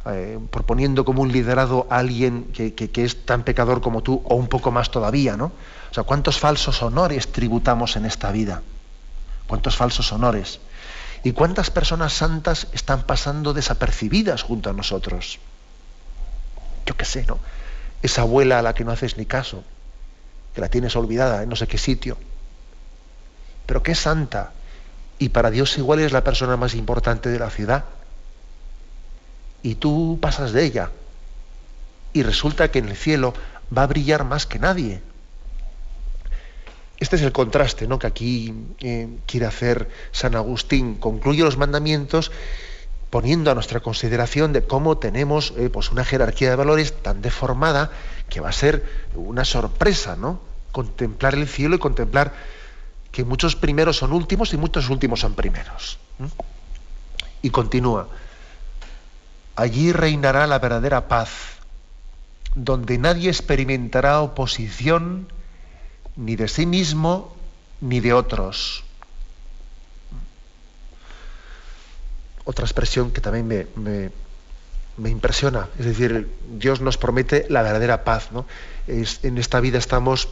[0.06, 4.34] Eh, proponiendo como un liderado a alguien que, que, es tan pecador como tú o
[4.34, 5.52] un poco más todavía, ¿no?
[5.90, 8.62] O sea, ¿cuántos falsos honores tributamos en esta vida?
[9.46, 10.60] ¿Cuántos falsos honores?
[11.22, 15.38] ¿Y cuántas personas santas están pasando desapercibidas junto a nosotros?
[16.86, 17.38] Yo qué sé, ¿no?
[18.02, 19.62] Esa abuela a la que no haces ni caso,
[20.54, 22.16] que la tienes olvidada en no sé qué sitio,
[23.66, 24.52] pero que es santa
[25.18, 27.84] y para Dios igual es la persona más importante de la ciudad.
[29.62, 30.90] Y tú pasas de ella
[32.14, 33.34] y resulta que en el cielo
[33.76, 35.02] va a brillar más que nadie.
[37.01, 37.98] Este es el contraste ¿no?
[37.98, 40.96] que aquí eh, quiere hacer San Agustín.
[40.96, 42.30] Concluye los mandamientos
[43.09, 47.90] poniendo a nuestra consideración de cómo tenemos eh, pues una jerarquía de valores tan deformada
[48.28, 48.84] que va a ser
[49.14, 50.40] una sorpresa, ¿no?
[50.72, 52.32] Contemplar el cielo y contemplar
[53.11, 55.98] que muchos primeros son últimos y muchos últimos son primeros.
[57.42, 58.09] Y continúa.
[59.57, 61.30] Allí reinará la verdadera paz,
[62.55, 65.26] donde nadie experimentará oposición
[66.16, 67.36] ni de sí mismo
[67.80, 68.84] ni de otros.
[72.44, 74.11] Otra expresión que también me,
[74.96, 78.32] me, impresiona, es decir, Dios nos promete la verdadera paz.
[78.32, 78.46] ¿no?
[78.86, 80.28] En esta vida estamos,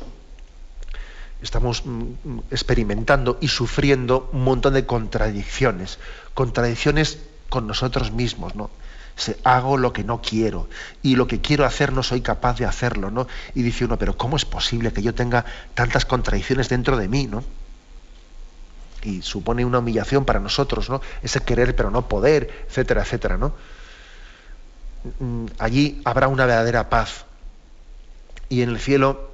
[1.42, 5.98] estamos mm, experimentando y sufriendo un montón de contradicciones,
[6.34, 7.18] contradicciones
[7.48, 8.54] con nosotros mismos.
[8.56, 8.70] ¿no?
[9.44, 10.68] Hago lo que no quiero
[11.02, 13.26] y lo que quiero hacer no soy capaz de hacerlo, ¿no?
[13.54, 15.44] Y dice uno, pero ¿cómo es posible que yo tenga
[15.74, 17.44] tantas contradicciones dentro de mí, ¿no?
[19.02, 21.00] Y supone una humillación para nosotros, ¿no?
[21.22, 23.54] Ese querer pero no poder, etcétera, etcétera, ¿no?
[25.20, 27.24] Mm, allí habrá una verdadera paz.
[28.48, 29.30] Y en el cielo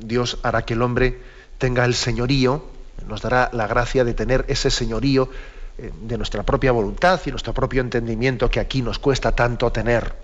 [0.00, 1.20] Dios hará que el hombre
[1.58, 2.64] tenga el señorío,
[3.06, 5.28] nos dará la gracia de tener ese señorío
[5.76, 10.14] de nuestra propia voluntad y nuestro propio entendimiento que aquí nos cuesta tanto tener.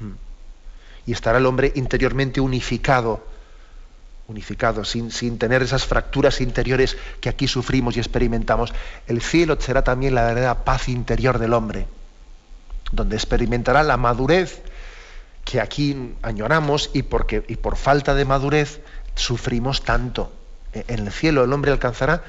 [0.00, 0.12] Mm.
[1.06, 3.24] Y estará el hombre interiormente unificado,
[4.26, 8.72] unificado, sin, sin, tener esas fracturas interiores que aquí sufrimos y experimentamos.
[9.06, 11.86] El cielo será también la verdadera paz interior del hombre,
[12.90, 14.62] donde experimentará la madurez
[15.44, 18.80] que aquí añoramos y, porque, y por falta de madurez
[19.14, 20.32] sufrimos tanto.
[20.72, 22.24] E, en el cielo el hombre alcanzará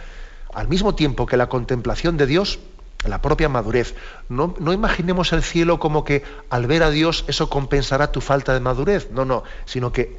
[0.53, 2.59] al mismo tiempo que la contemplación de Dios,
[3.07, 3.95] la propia madurez.
[4.29, 8.59] No, imaginemos el cielo como que al ver a Dios eso compensará tu falta de
[8.59, 9.09] madurez.
[9.11, 10.17] No, no, sino que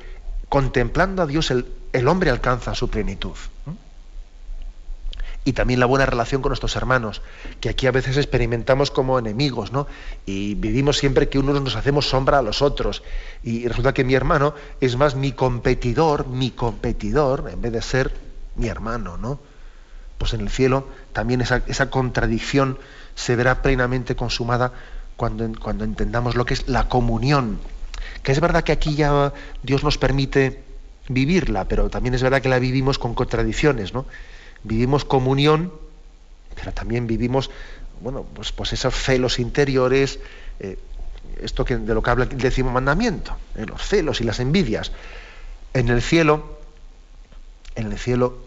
[0.48, 3.36] contemplando a Dios el, hombre alcanza su plenitud.
[5.44, 7.22] Y también la buena relación con nuestros hermanos,
[7.60, 9.86] que aquí a veces experimentamos como enemigos, ¿no?
[10.26, 13.04] Y vivimos siempre que unos nos hacemos sombra a los otros.
[13.44, 18.12] Y resulta que mi hermano es más mi competidor, mi competidor, en vez de ser
[18.56, 19.38] mi hermano, ¿no?
[20.18, 22.78] Pues en el cielo también esa, contradicción
[23.14, 24.72] se verá plenamente consumada
[25.16, 27.58] cuando, cuando, entendamos lo que es la comunión.
[28.22, 30.62] Que es verdad que aquí ya Dios nos permite
[31.08, 34.06] vivirla, pero también es verdad que la vivimos con contradicciones, ¿no?
[34.64, 35.72] Vivimos comunión,
[36.54, 37.50] pero también vivimos,
[38.00, 40.18] bueno, pues, pues esos celos interiores,
[40.60, 40.78] eh,
[41.40, 44.92] esto que, de lo que habla el décimo mandamiento, eh, los celos y las envidias.
[45.74, 46.58] En el cielo,
[47.74, 48.45] en el cielo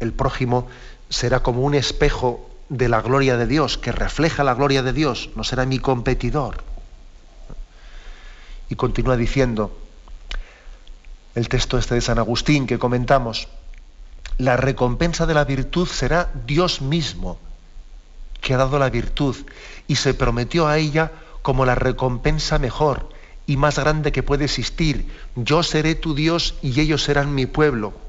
[0.00, 0.68] el prójimo
[1.08, 5.30] será como un espejo de la gloria de Dios, que refleja la gloria de Dios,
[5.36, 6.62] no será mi competidor.
[8.68, 9.78] Y continúa diciendo
[11.34, 13.48] el texto este de San Agustín que comentamos,
[14.38, 17.38] la recompensa de la virtud será Dios mismo,
[18.40, 19.36] que ha dado la virtud,
[19.86, 23.08] y se prometió a ella como la recompensa mejor
[23.46, 25.06] y más grande que puede existir.
[25.36, 28.03] Yo seré tu Dios y ellos serán mi pueblo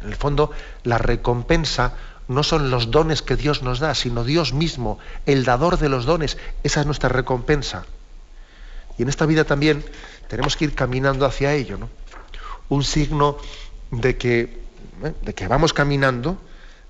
[0.00, 0.50] en el fondo,
[0.84, 1.94] la recompensa
[2.30, 6.04] no son los dones que Dios nos da, sino Dios mismo, el dador de los
[6.04, 6.38] dones.
[6.62, 7.86] Esa es nuestra recompensa.
[8.98, 9.84] Y en esta vida también
[10.28, 11.76] tenemos que ir caminando hacia ello.
[11.76, 11.88] ¿no?
[12.68, 13.36] Un signo
[13.90, 14.60] de que,
[15.02, 15.12] ¿eh?
[15.22, 16.38] de que vamos caminando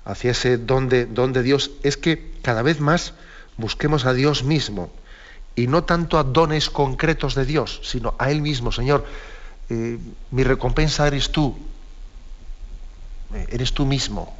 [0.05, 1.07] hacia ese don de,
[1.43, 3.15] Dios es que cada vez más
[3.57, 4.91] busquemos a Dios mismo
[5.57, 8.73] y no tanto a dones concretos de Dios, sino a Él mismo.
[8.73, 9.07] Señor,
[9.71, 9.99] eh,
[10.31, 11.57] mi recompensa eres tú,
[13.51, 14.35] eres tú mismo.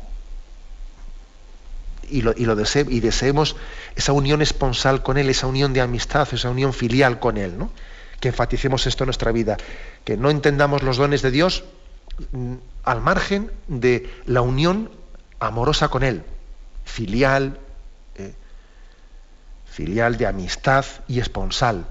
[2.09, 2.45] Y, lo, y,
[2.89, 3.57] y deseemos
[3.95, 7.71] esa unión esponsal con Él, esa unión de amistad, esa unión filial con Él, ¿no?
[8.19, 9.57] Que enfaticemos esto en nuestra vida,
[10.05, 11.65] que no entendamos los dones de Dios
[12.33, 14.91] mm, al margen de la unión
[15.39, 16.25] amorosa con Él,
[16.85, 17.59] filial,
[18.17, 18.35] eh,
[19.67, 21.87] filial de amistad y esponsal.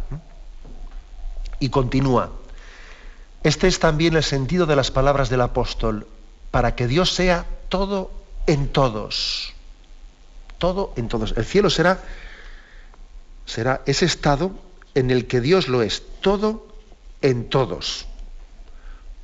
[1.60, 2.32] Y continúa.
[3.44, 6.06] Este es también el sentido de las palabras del apóstol,
[6.52, 8.12] para que Dios sea todo
[8.48, 9.54] en todos.
[10.58, 11.34] Todo en todos.
[11.38, 12.00] El cielo será,
[13.46, 14.52] será ese estado
[14.96, 16.68] en el que Dios lo es, todo
[17.22, 18.08] en todos.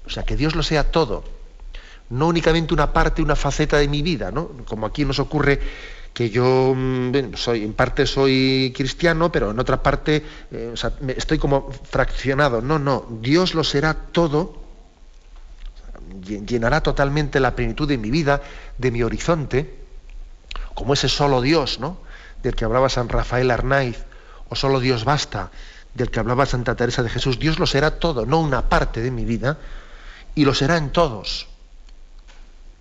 [0.06, 1.24] O sea, que Dios lo sea todo.
[2.10, 4.50] No únicamente una parte, una faceta de mi vida, ¿no?
[4.68, 5.60] Como aquí nos ocurre
[6.14, 10.74] que yo mm, soy, en parte soy cristiano, pero en otra parte eh,
[11.18, 12.62] estoy como fraccionado.
[12.62, 14.65] No, no, Dios lo será todo,
[16.26, 18.42] llenará totalmente la plenitud de mi vida,
[18.78, 19.80] de mi horizonte,
[20.74, 21.98] como ese solo Dios, ¿no?
[22.44, 24.04] Del que hablaba San Rafael Arnaiz,
[24.50, 25.52] o solo Dios basta,
[25.94, 27.40] del que hablaba Santa Teresa de Jesús.
[27.40, 29.58] Dios lo será todo, no una parte de mi vida,
[30.36, 31.48] y lo será en todos,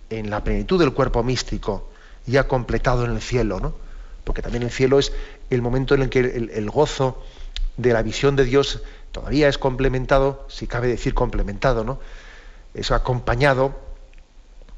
[0.09, 1.89] en la plenitud del cuerpo místico
[2.25, 3.73] ya completado en el cielo, ¿no?
[4.23, 5.13] Porque también el cielo es
[5.49, 7.23] el momento en el que el, gozo
[7.77, 8.81] de la visión de Dios
[9.11, 11.99] todavía es complementado, si cabe decir complementado, ¿no?
[12.75, 13.79] Es acompañado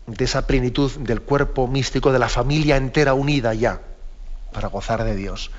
[0.06, 3.82] de esa plenitud del cuerpo místico, de la familia entera unida ya,
[4.54, 5.52] para gozar de Dios.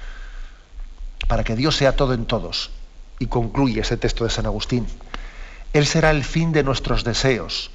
[1.26, 2.70] Para que Dios sea todo en todos.
[3.18, 4.86] Y concluye ese texto de San Agustín.
[5.72, 7.70] Él será el fin de nuestros deseos,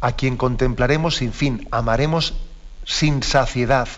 [0.00, 2.34] a quien contemplaremos sin fin, amaremos
[2.84, 3.88] sin saciedad,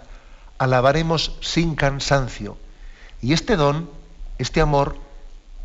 [0.58, 2.58] alabaremos sin cansancio.
[3.22, 3.88] Y este don,
[4.38, 4.96] este amor,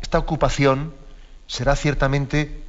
[0.00, 0.94] esta ocupación
[1.46, 2.62] será ciertamente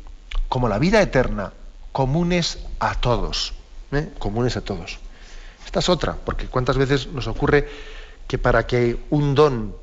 [0.49, 1.53] como la vida eterna,
[1.97, 3.55] comunes a todos.
[3.91, 4.07] ¿eh?
[4.19, 4.99] Comunes a todos.
[5.65, 7.67] Esta es otra, porque cuántas veces nos ocurre
[8.27, 9.75] que para que un don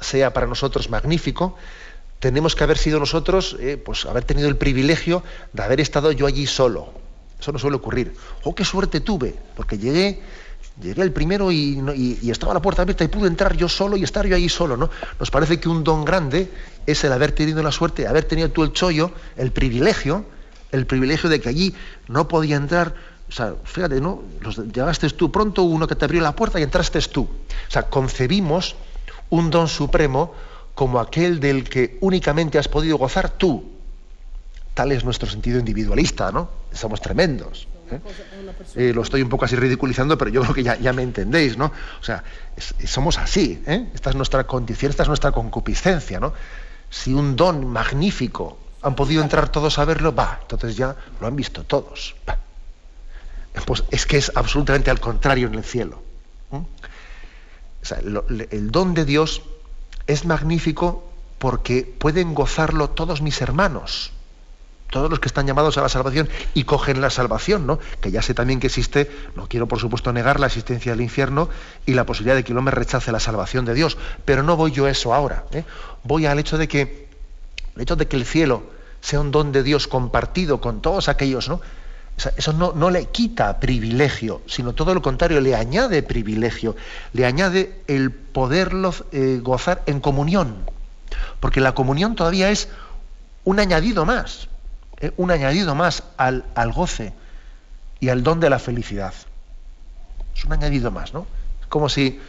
[0.00, 1.54] sea para nosotros magnífico,
[2.18, 5.22] tenemos que haber sido nosotros, eh, pues haber tenido el privilegio
[5.52, 6.88] de haber estado yo allí solo,
[7.38, 8.14] eso no suele ocurrir.
[8.44, 9.34] ¡Oh, qué suerte tuve!
[9.54, 10.22] Porque llegué,
[10.80, 11.78] llegué el primero y,
[12.30, 14.88] estaba la puerta abierta y pude entrar yo solo y estar yo ahí solo, ¿no?
[15.20, 16.50] Nos parece que un don grande
[16.86, 20.24] es el haber tenido la suerte, haber tenido tú el chollo, el privilegio,
[20.72, 21.74] el privilegio de que allí
[22.08, 22.94] no podía entrar.
[23.28, 24.22] O sea, fíjate, ¿no?
[24.72, 27.22] llegaste tú pronto, uno que te abrió la puerta y entraste tú.
[27.22, 28.76] O sea, concebimos
[29.30, 30.34] un don supremo
[30.74, 33.76] como aquel del que únicamente has podido gozar tú,
[34.76, 36.50] Tal es nuestro sentido individualista, ¿no?
[36.70, 37.66] Somos tremendos.
[37.90, 37.98] ¿eh?
[38.74, 41.72] Eh, lo estoy un poco así ridiculizando, pero yo creo que ya, me entendéis, ¿no?
[41.98, 42.22] O sea,
[42.84, 43.88] somos así, ¿eh?
[43.94, 46.34] Esta es nuestra condición, esta es nuestra concupiscencia, ¿no?
[46.90, 51.34] Si un don magnífico han podido entrar todos a verlo, va, entonces ya lo han
[51.34, 52.14] visto todos.
[53.66, 56.00] Pues es que es absolutamente al contrario en el cielo.
[57.90, 59.42] El don de Dios
[60.06, 64.12] es magnífico porque pueden gozarlo todos mis hermanos
[64.88, 67.80] todos los que están llamados a la salvación y cogen la salvación, ¿no?
[68.00, 71.48] Que ya sé también que existe, no quiero por supuesto negar la existencia del infierno
[71.86, 74.70] y la posibilidad de que el hombre rechace la salvación de Dios, pero no voy
[74.70, 75.44] yo a eso ahora.
[75.50, 75.64] ¿eh?
[76.04, 77.08] Voy al hecho de que
[77.74, 81.48] el hecho de que el cielo sea un don de Dios compartido con todos aquellos,
[81.48, 81.60] ¿no?
[82.36, 86.74] Eso no, no le quita privilegio, sino todo lo contrario, le añade privilegio,
[87.12, 90.56] le añade el poderlo eh, gozar en comunión,
[91.40, 92.68] porque la comunión todavía es
[93.44, 94.48] un añadido más.
[95.00, 97.12] Eh, un añadido más al, goce
[98.00, 99.12] y al don de la felicidad.
[100.34, 101.26] Es un añadido más, ¿no?
[101.60, 102.20] Es como si,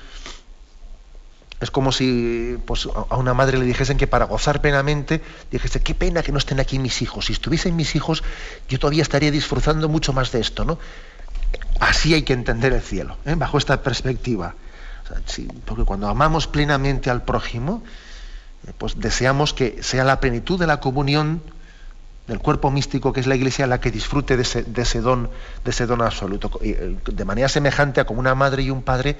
[1.59, 5.95] es como si pues, a una madre le dijesen que para gozar plenamente, dijese, qué
[5.95, 7.25] pena que no estén aquí mis hijos.
[7.25, 8.23] Si estuviesen mis hijos,
[8.69, 10.77] yo todavía estaría disfrutando mucho más de esto, ¿no?
[11.79, 13.35] Así hay que entender el cielo, ¿eh?
[13.35, 14.55] bajo esta perspectiva.
[15.65, 17.81] porque cuando amamos plenamente al prójimo,
[18.67, 21.41] eh, pues deseamos que sea la plenitud de la comunión
[22.27, 25.29] del cuerpo místico que es la Iglesia la que disfrute de ese, don,
[25.63, 26.59] de ese don absoluto.
[26.61, 29.17] Eh, de manera semejante a como una madre y un padre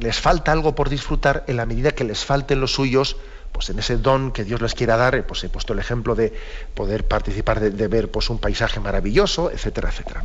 [0.00, 3.16] les falta algo por disfrutar en la medida que les falten los suyos,
[3.52, 6.14] pues en ese don que Dios les quiera dar, eh, pues he puesto el ejemplo
[6.14, 6.32] de
[6.74, 10.22] poder participar de, ver pues, un paisaje maravilloso, etcétera, etcétera.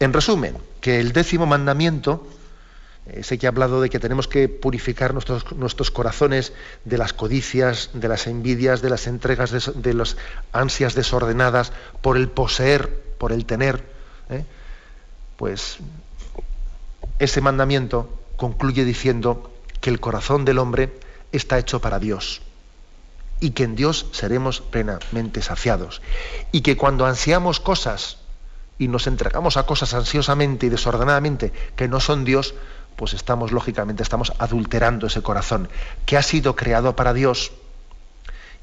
[0.00, 2.26] En resumen, que el décimo mandamiento
[3.06, 6.52] eh, sé que he hablado de que tenemos que purificar nuestros, nuestros corazones
[6.84, 10.16] de las codicias, de las envidias, de las entregas, de, las
[10.52, 13.82] ansias desordenadas por el poseer, por el tener.
[14.28, 14.44] ¿eh?
[15.36, 15.78] Pues
[17.20, 20.98] ese mandamiento concluye diciendo que el corazón del hombre
[21.32, 22.40] está hecho para Dios
[23.40, 26.02] y que en Dios seremos plenamente saciados
[26.50, 28.18] y que cuando ansiamos cosas
[28.78, 32.54] y nos entregamos a cosas ansiosamente y desordenadamente que no son Dios,
[32.96, 35.68] pues estamos, lógicamente, estamos adulterando ese corazón
[36.06, 37.52] que ha sido creado para Dios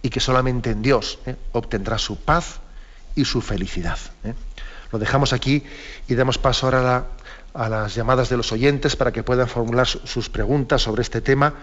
[0.01, 1.35] y que solamente en Dios ¿eh?
[1.51, 2.59] obtendrá su paz
[3.15, 3.99] y su felicidad.
[4.23, 4.33] ¿eh?
[4.91, 5.63] Lo dejamos aquí
[6.07, 7.05] y damos paso ahora a,
[7.67, 11.55] las llamadas de los oyentes para que puedan formular sus preguntas sobre este tema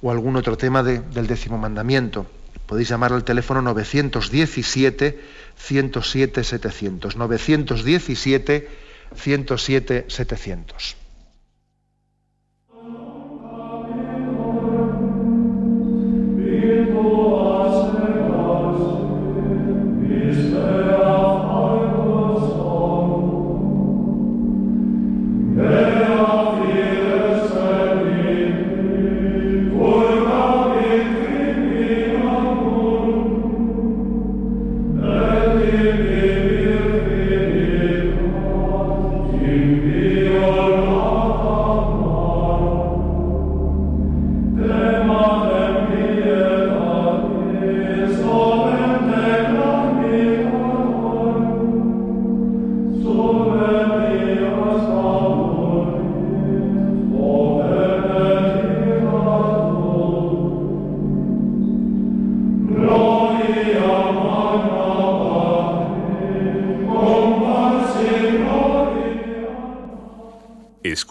[0.00, 2.26] o algún otro tema del décimo mandamiento.
[2.66, 5.20] Podéis llamar al teléfono 917
[5.56, 6.44] 107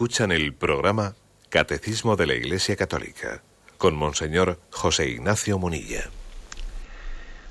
[0.01, 1.13] Escuchan el programa
[1.49, 3.43] Catecismo de la Iglesia Católica
[3.77, 6.05] con Monseñor José Ignacio Munilla.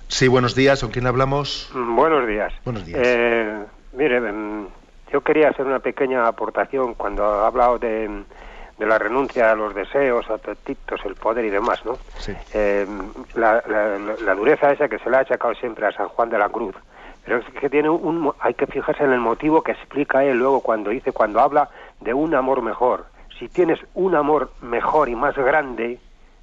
[0.08, 0.80] Sí, buenos días.
[0.80, 1.70] ¿Con quién hablamos?
[1.72, 2.52] Buenos días.
[2.64, 2.98] Buenos días.
[3.04, 3.56] Eh,
[3.92, 4.66] mire, mm,
[5.12, 8.24] yo quería hacer una pequeña aportación cuando ha hablado de,
[8.80, 11.98] la renuncia a los deseos, apetitos, el poder y demás, ¿no?
[12.18, 12.32] Sí.
[12.52, 12.84] Eh,
[13.36, 13.62] la,
[14.24, 16.74] la, dureza esa que se le ha achacado siempre a San Juan de la Cruz,
[17.24, 20.62] pero es que tiene un, hay que fijarse en el motivo que explica él luego
[20.62, 21.70] cuando dice, cuando habla
[22.00, 23.06] de un amor mejor.
[23.38, 25.98] Si tienes un amor mejor y más grande,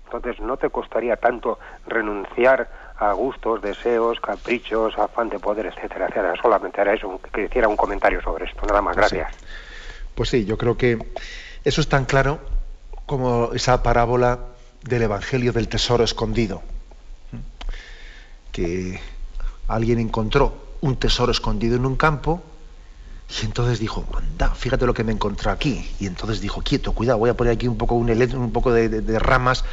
[0.06, 6.34] entonces no te costaría tanto renunciar a gustos, deseos, caprichos, afán de poder, etcétera, etcétera.
[6.42, 8.66] Solamente era eso, que hiciera un comentario sobre esto.
[8.66, 9.36] Nada más, pues gracias.
[10.16, 10.98] Pues sí, yo creo que
[11.64, 12.40] eso es tan claro
[13.06, 14.40] como esa parábola
[14.84, 16.62] del Evangelio del Tesoro Escondido,
[18.52, 19.00] que
[19.68, 22.42] alguien encontró un tesoro escondido en un campo
[23.30, 25.90] y entonces dijo, anda, fíjate lo que me encontré aquí.
[26.00, 29.20] Y entonces dijo, quieto, cuidado, voy a poner aquí un poco, un, un poco de,
[29.20, 29.66] ramas,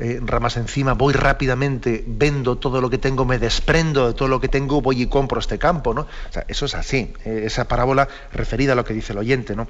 [0.00, 4.40] eh, ramas encima, voy rápidamente, vendo todo lo que tengo, me desprendo de todo lo
[4.40, 6.02] que tengo, voy y compro este campo, ¿no?
[6.02, 9.54] O sea, eso es así, eh, esa parábola referida a lo que dice el oyente,
[9.54, 9.68] ¿no?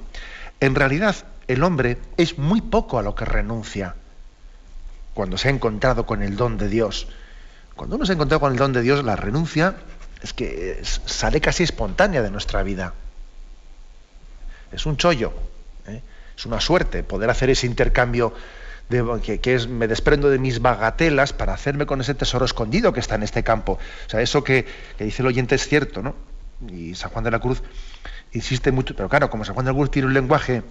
[0.61, 1.15] En realidad,
[1.49, 3.95] el hombre es muy poco a lo que renuncia
[5.13, 7.09] cuando se ha encontrado con el don de Dios.
[7.77, 9.77] Cuando uno se ha encontrado con el don de Dios, la renuncia
[10.23, 12.95] es que sale casi espontánea de nuestra vida
[14.73, 15.33] es un chollo,
[15.87, 16.03] ¿eh?
[16.37, 18.35] es una suerte poder hacer ese intercambio
[18.89, 23.01] de, que, es me desprendo de mis bagatelas para hacerme con ese tesoro escondido que
[23.01, 23.73] está en este campo.
[24.07, 24.67] O sea, eso que,
[24.99, 26.15] dice el oyente es cierto, ¿no?
[26.69, 27.63] Y San Juan de la Cruz
[28.33, 30.63] insiste mucho, pero claro, como San Juan de la Cruz tiene un lenguaje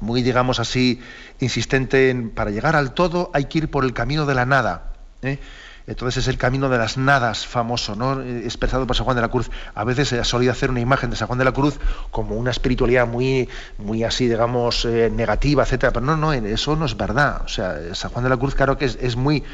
[0.00, 1.02] muy, digamos así,
[1.40, 4.94] insistente en para llegar al todo hay que ir por el camino de la nada.
[5.22, 5.38] ¿eh?
[5.86, 8.22] Entonces es el camino de las nadas famoso, ¿no?
[8.22, 9.50] Eh, expresado por San Juan de la Cruz.
[9.74, 11.78] A veces se ha solido hacer una imagen de San Juan de la Cruz
[12.10, 15.92] como una espiritualidad muy, muy así, digamos, eh, negativa, etcétera.
[15.92, 17.42] Pero no, no, eso no es verdad.
[17.44, 19.44] O sea, San Juan de la Cruz, claro que es muy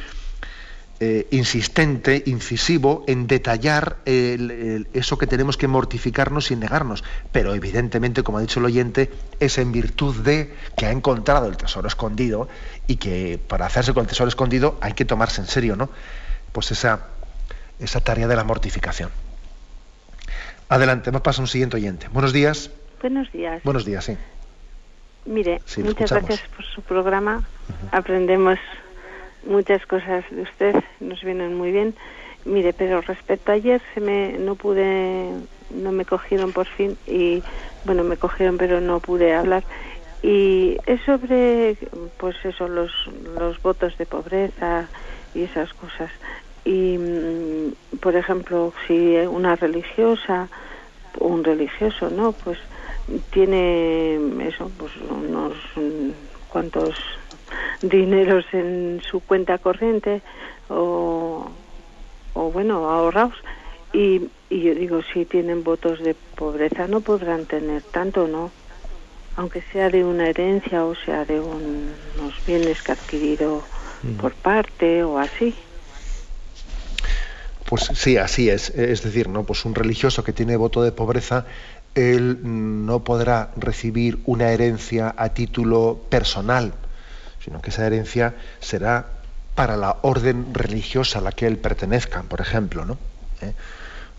[1.02, 7.02] eh, insistente, incisivo en detallar eso que tenemos que mortificarnos y negarnos.
[7.32, 9.10] Pero evidentemente, como ha dicho el oyente,
[9.40, 12.48] es en virtud de que ha encontrado el tesoro escondido
[12.86, 15.88] y que para hacerse con el tesoro escondido hay que tomarse en serio, ¿no?
[16.52, 17.06] Pues esa,
[17.78, 19.10] esa tarea de la mortificación.
[20.68, 22.08] Adelante, vamos pasa un siguiente oyente.
[22.08, 22.70] Buenos días.
[23.00, 23.62] Buenos días.
[23.64, 24.16] Buenos días, sí.
[25.26, 27.44] Mire, muchas gracias por su programa.
[27.92, 28.58] Aprendemos
[29.46, 31.94] muchas cosas de usted nos vienen muy bien.
[32.44, 35.30] Mire, pero respecto a ayer se me no pude
[35.70, 37.42] no me cogieron por fin y
[37.84, 39.62] bueno, me cogieron pero no pude hablar
[40.22, 41.76] y es sobre
[42.18, 42.90] pues eso los
[43.38, 44.88] los votos de pobreza
[45.34, 46.10] y esas cosas.
[46.64, 50.50] Y mm, por ejemplo, si una religiosa
[51.18, 52.32] un religioso, ¿no?
[52.32, 52.58] Pues
[53.30, 54.16] tiene
[54.46, 55.54] eso, pues unos
[56.48, 56.94] cuantos
[57.82, 60.22] dineros en su cuenta corriente
[60.68, 61.50] o,
[62.34, 63.34] o bueno, ahorrados.
[63.92, 68.52] Y, y yo digo, si tienen votos de pobreza no podrán tener tanto, ¿no?
[69.36, 73.64] Aunque sea de una herencia o sea de unos bienes que ha adquirido
[74.20, 75.54] por parte o así.
[77.66, 78.70] Pues sí, así es.
[78.70, 79.44] Es decir, ¿no?
[79.44, 81.46] Pues un religioso que tiene voto de pobreza,
[81.94, 86.72] él no podrá recibir una herencia a título personal,
[87.44, 89.06] sino que esa herencia será
[89.54, 92.98] para la orden religiosa a la que él pertenezca, por ejemplo, ¿no?
[93.42, 93.52] ¿Eh?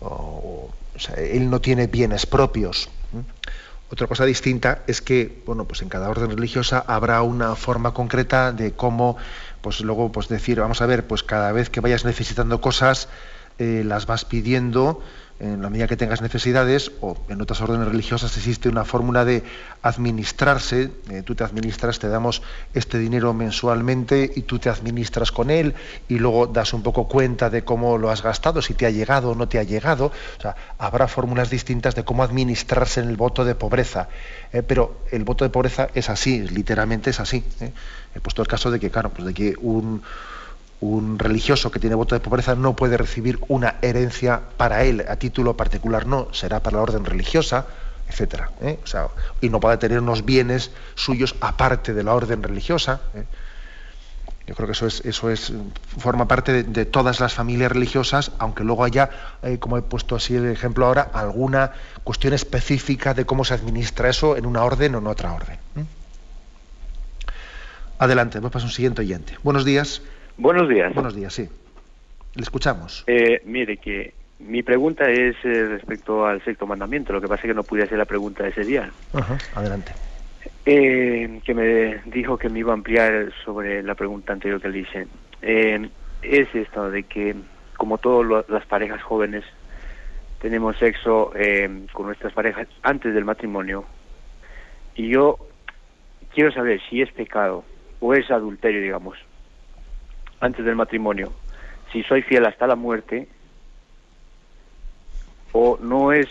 [0.00, 2.88] o, sea, él no tiene bienes propios.
[3.92, 8.50] Otra cosa distinta es que, bueno, pues en cada orden religiosa habrá una forma concreta
[8.50, 9.18] de cómo,
[9.60, 13.10] pues luego, pues decir, vamos a ver, pues cada vez que vayas necesitando cosas,
[13.58, 15.02] eh, las vas pidiendo
[15.42, 19.42] en la medida que tengas necesidades, o en otras órdenes religiosas existe una fórmula de
[19.82, 22.42] administrarse, eh, tú te administras, te damos
[22.74, 25.74] este dinero mensualmente y tú te administras con él
[26.08, 29.30] y luego das un poco cuenta de cómo lo has gastado, si te ha llegado
[29.30, 30.12] o no te ha llegado.
[30.38, 34.08] O sea, habrá fórmulas distintas de cómo administrarse en el voto de pobreza.
[34.52, 37.42] Eh, pero el voto de pobreza es así, literalmente es así.
[38.14, 40.02] He puesto el caso de que, claro, pues de que un
[40.82, 45.14] un religioso que tiene voto de pobreza no puede recibir una herencia para él, a
[45.14, 47.66] título particular no, será para la orden religiosa,
[48.08, 48.50] etcétera.
[48.60, 48.80] ¿eh?
[49.40, 53.00] y no puede tener unos bienes suyos aparte de la orden religiosa.
[53.14, 53.24] ¿eh?
[54.48, 55.52] Yo creo que eso es, eso es,
[55.98, 59.08] forma parte de, todas las familias religiosas, aunque luego haya,
[59.44, 61.70] eh, como he puesto así el ejemplo ahora, alguna
[62.02, 65.58] cuestión específica de cómo se administra eso en una orden o en otra orden.
[68.00, 69.38] Adelante, vamos a un siguiente oyente.
[69.44, 70.02] Buenos días.
[70.36, 70.94] Buenos días.
[70.94, 71.48] Buenos días, sí.
[72.34, 73.04] Le escuchamos.
[73.06, 77.12] Eh, mire, que mi pregunta es eh, respecto al sexto mandamiento.
[77.12, 78.90] Lo que pasa es que no pude hacer la pregunta ese día.
[79.54, 79.92] Adelante.
[80.64, 84.78] Eh, que me dijo que me iba a ampliar sobre la pregunta anterior que le
[84.78, 85.06] hice.
[85.42, 87.36] es esto de que,
[87.76, 89.44] como todas las parejas jóvenes,
[90.40, 91.32] tenemos sexo
[91.92, 93.84] con nuestras parejas antes del matrimonio.
[94.94, 95.38] Y yo
[96.34, 97.64] quiero saber si es pecado
[98.00, 99.18] o es adulterio, digamos,
[100.42, 101.32] antes del matrimonio,
[101.92, 103.28] si soy fiel hasta la muerte,
[105.52, 106.28] o no es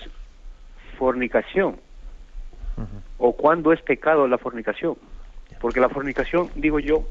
[0.97, 1.79] fornicación,
[3.17, 4.97] o cuándo es pecado la fornicación.
[5.61, 7.05] Porque la fornicación, digo yo,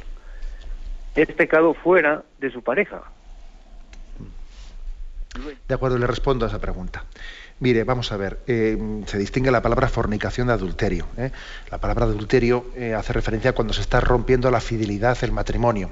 [1.14, 3.02] es pecado fuera de su pareja.
[5.68, 7.04] De acuerdo, le respondo a esa pregunta.
[7.60, 11.06] Mire, vamos a ver, eh, se distingue la palabra fornicación de adulterio.
[11.18, 11.30] ¿eh?
[11.70, 15.90] La palabra adulterio eh, hace referencia a cuando se está rompiendo la fidelidad, el matrimonio.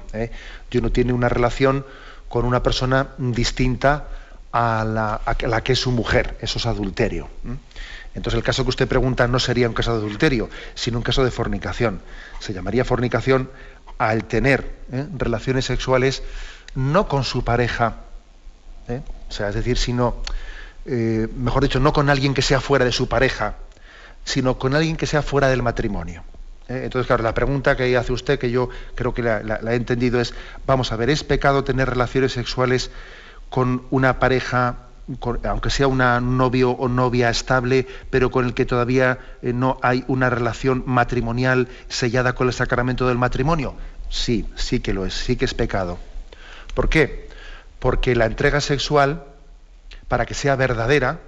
[0.71, 1.85] Y uno tiene una relación
[2.27, 4.07] con una persona distinta
[4.51, 7.29] a la, que es su mujer, eso es adulterio.
[8.15, 11.23] Entonces el caso que usted pregunta no sería un caso de adulterio, sino un caso
[11.23, 12.01] de fornicación.
[12.39, 13.49] Se llamaría fornicación
[13.99, 14.71] al tener
[15.17, 16.23] relaciones sexuales
[16.73, 18.08] no con su pareja,
[18.97, 20.17] o sea, es decir, sino
[20.85, 23.55] eh, mejor dicho, no con alguien que sea fuera de su pareja,
[24.23, 26.23] sino con alguien que sea fuera del matrimonio.
[26.67, 26.81] ¿eh?
[26.83, 30.33] Entonces, claro, la pregunta que hace usted, que yo creo que la, he entendido, es,
[30.65, 32.91] vamos a ver, ¿es pecado tener relaciones sexuales
[33.49, 34.87] con una pareja,
[35.43, 40.03] aunque sea una novio o novia estable, pero con el que todavía eh, no hay
[40.07, 43.75] una relación matrimonial sellada con el sacramento del matrimonio?
[44.09, 45.99] Sí, sí que lo es, sí que es pecado.
[46.73, 47.28] ¿Por qué?
[47.79, 49.23] Porque la entrega sexual
[50.09, 51.19] para que sea verdadera,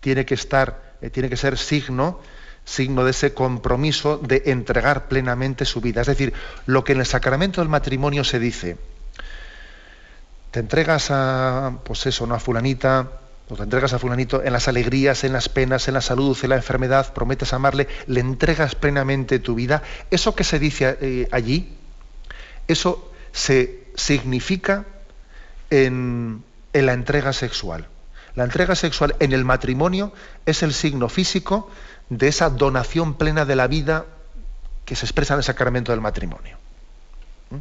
[0.00, 2.20] tiene que estar, eh, tiene que ser signo,
[2.64, 6.00] signo de ese compromiso de entregar plenamente su vida.
[6.00, 6.32] Es decir,
[6.66, 8.78] lo que en el sacramento del matrimonio se dice,
[10.50, 12.34] te entregas a, pues eso, ¿no?
[12.34, 13.10] a fulanita,
[13.50, 16.48] o te entregas a fulanito en las alegrías, en las penas, en la salud, en
[16.48, 19.82] la enfermedad, prometes amarle, le entregas plenamente tu vida.
[20.10, 21.76] Eso que se dice eh, allí,
[22.68, 24.86] eso se significa
[25.82, 27.88] en la entrega sexual.
[28.34, 30.12] La entrega sexual en el matrimonio
[30.44, 31.70] es el signo físico
[32.08, 34.06] de esa donación plena de la vida
[34.84, 36.58] que se expresa en el sacramento del matrimonio.
[37.50, 37.56] ¿Mm?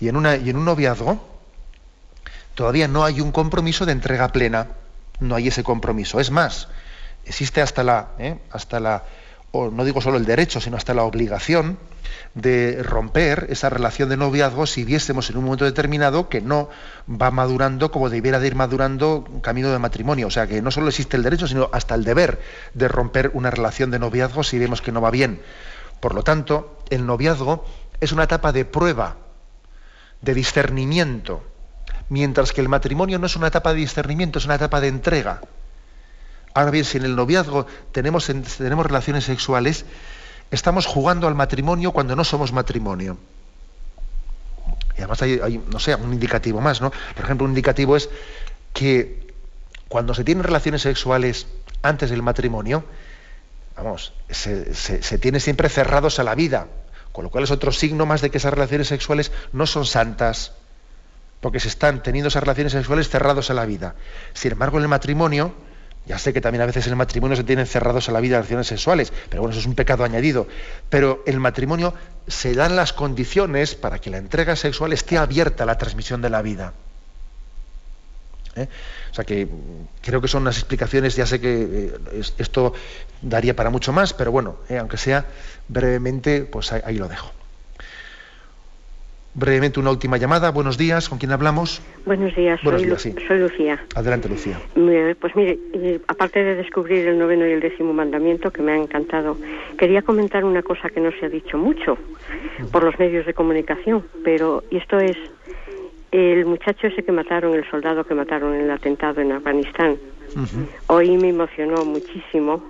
[0.00, 1.24] Y en, y en un noviazgo
[2.54, 4.68] todavía no hay un compromiso de entrega plena,
[5.20, 6.18] no hay ese compromiso.
[6.18, 6.68] Es más,
[7.24, 8.38] existe hasta la, ¿eh?
[8.50, 9.04] hasta la
[9.54, 11.78] o no digo solo el derecho, sino hasta la obligación
[12.34, 16.68] de romper esa relación de noviazgo si viésemos en un momento determinado que no
[17.08, 20.26] va madurando como debiera de ir madurando un camino de matrimonio.
[20.26, 22.40] O sea que no solo existe el derecho, sino hasta el deber
[22.74, 25.40] de romper una relación de noviazgo si vemos que no va bien.
[26.00, 27.64] Por lo tanto, el noviazgo
[28.00, 29.18] es una etapa de prueba,
[30.20, 31.44] de discernimiento,
[32.08, 35.42] mientras que el matrimonio no es una etapa de discernimiento, es una etapa de entrega.
[36.54, 39.84] Ahora bien, si en el noviazgo tenemos, tenemos relaciones sexuales,
[40.52, 43.18] estamos jugando al matrimonio cuando no somos matrimonio.
[44.96, 46.90] Y además hay, no sé, un indicativo más, ¿no?
[46.90, 48.08] Por ejemplo, un indicativo es
[48.72, 49.34] que
[49.88, 51.48] cuando se tienen relaciones sexuales
[51.82, 52.84] antes del matrimonio,
[53.76, 56.68] vamos, se, se, tiene siempre cerrados a la vida,
[57.10, 60.52] con lo cual es otro signo más de que esas relaciones sexuales no son santas,
[61.40, 63.96] porque se están teniendo esas relaciones sexuales cerrados a la vida.
[64.32, 65.52] Sin embargo, en el matrimonio,
[66.06, 68.36] ya sé que también a veces en el matrimonio se tienen cerrados a la vida
[68.36, 70.46] de relaciones sexuales, pero bueno, eso es un pecado añadido.
[70.90, 71.94] Pero el matrimonio
[72.26, 76.30] se dan las condiciones para que la entrega sexual esté abierta a la transmisión de
[76.30, 76.74] la vida.
[78.56, 78.68] ¿eh?
[79.10, 79.48] O sea que
[80.02, 82.74] creo que son unas explicaciones, ya sé que eh, esto
[83.22, 85.26] daría para mucho más, pero bueno, eh, aunque sea
[85.68, 87.30] brevemente, pues ahí, lo dejo.
[89.36, 90.52] Brevemente una última llamada.
[90.52, 91.82] Buenos días, ¿con quién hablamos?
[92.06, 92.86] Buenos días, soy,
[93.40, 93.84] Lucía.
[93.96, 94.60] Adelante, Lucía.
[95.20, 95.58] Pues mire,
[96.06, 99.36] aparte de descubrir el noveno y el décimo mandamiento, que me ha encantado,
[99.76, 101.98] quería comentar una cosa que no se ha dicho mucho
[102.70, 105.16] por los medios de comunicación, pero y esto es
[106.12, 109.96] el muchacho ese que mataron, el soldado que mataron en el atentado en Afganistán.
[110.86, 112.62] Hoy me emocionó muchísimo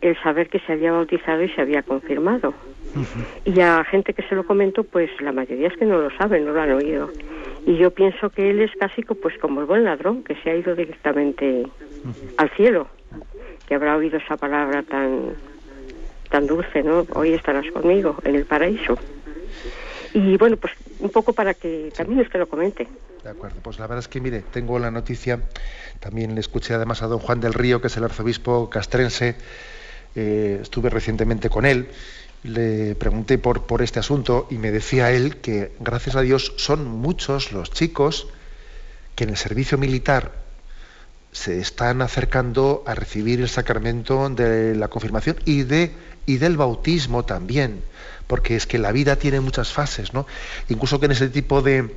[0.00, 2.54] el saber que se había bautizado y se había confirmado.
[3.44, 6.44] Y a gente que se lo comentó, pues la mayoría es que no lo saben,
[6.44, 7.10] no lo han oído.
[7.66, 10.56] Y yo pienso que él es casi pues como el buen ladrón, que se ha
[10.56, 11.66] ido directamente
[12.36, 12.88] al cielo,
[13.66, 15.34] que habrá oído esa palabra tan
[16.30, 17.06] tan dulce, ¿no?
[17.14, 18.96] Hoy estarás conmigo en el paraíso.
[20.14, 22.88] Y bueno, pues un poco para que también usted lo comente.
[23.22, 25.40] De acuerdo, pues la verdad es que mire, tengo la noticia,
[25.98, 29.36] también le escuché además a don Juan del Río, que es el arzobispo castrense,
[30.14, 31.88] eh, estuve recientemente con él,
[32.42, 36.86] le pregunté por, por este asunto y me decía él que gracias a Dios son
[36.86, 38.28] muchos los chicos
[39.14, 40.32] que en el servicio militar
[41.32, 45.92] se están acercando a recibir el sacramento de la confirmación y, de,
[46.26, 47.82] y del bautismo también
[48.30, 50.24] porque es que la vida tiene muchas fases, ¿no?
[50.68, 51.92] Incluso que en ese tipo de,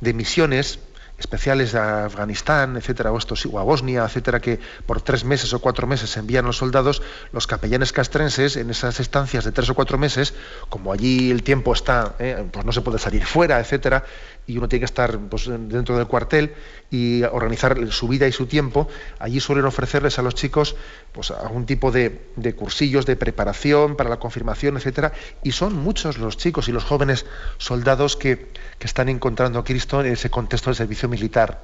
[0.00, 0.78] de misiones
[1.18, 5.60] especiales de Afganistán, etcétera, o, estos, o a Bosnia, etcétera, que por tres meses o
[5.60, 7.02] cuatro meses envían a los soldados,
[7.32, 10.34] los capellanes castrenses en esas estancias de tres o cuatro meses,
[10.68, 14.04] como allí el tiempo está, eh, pues no se puede salir fuera, etcétera,
[14.46, 16.54] y uno tiene que estar pues, dentro del cuartel
[16.90, 18.88] y organizar su vida y su tiempo,
[19.18, 20.76] allí suelen ofrecerles a los chicos
[21.12, 22.20] pues, algún tipo de,
[22.56, 25.12] cursillos de preparación para la confirmación, etcétera,
[25.42, 27.26] y son muchos los chicos y los jóvenes
[27.58, 31.60] soldados que, que están encontrando a Cristo en ese contexto del servicio militar.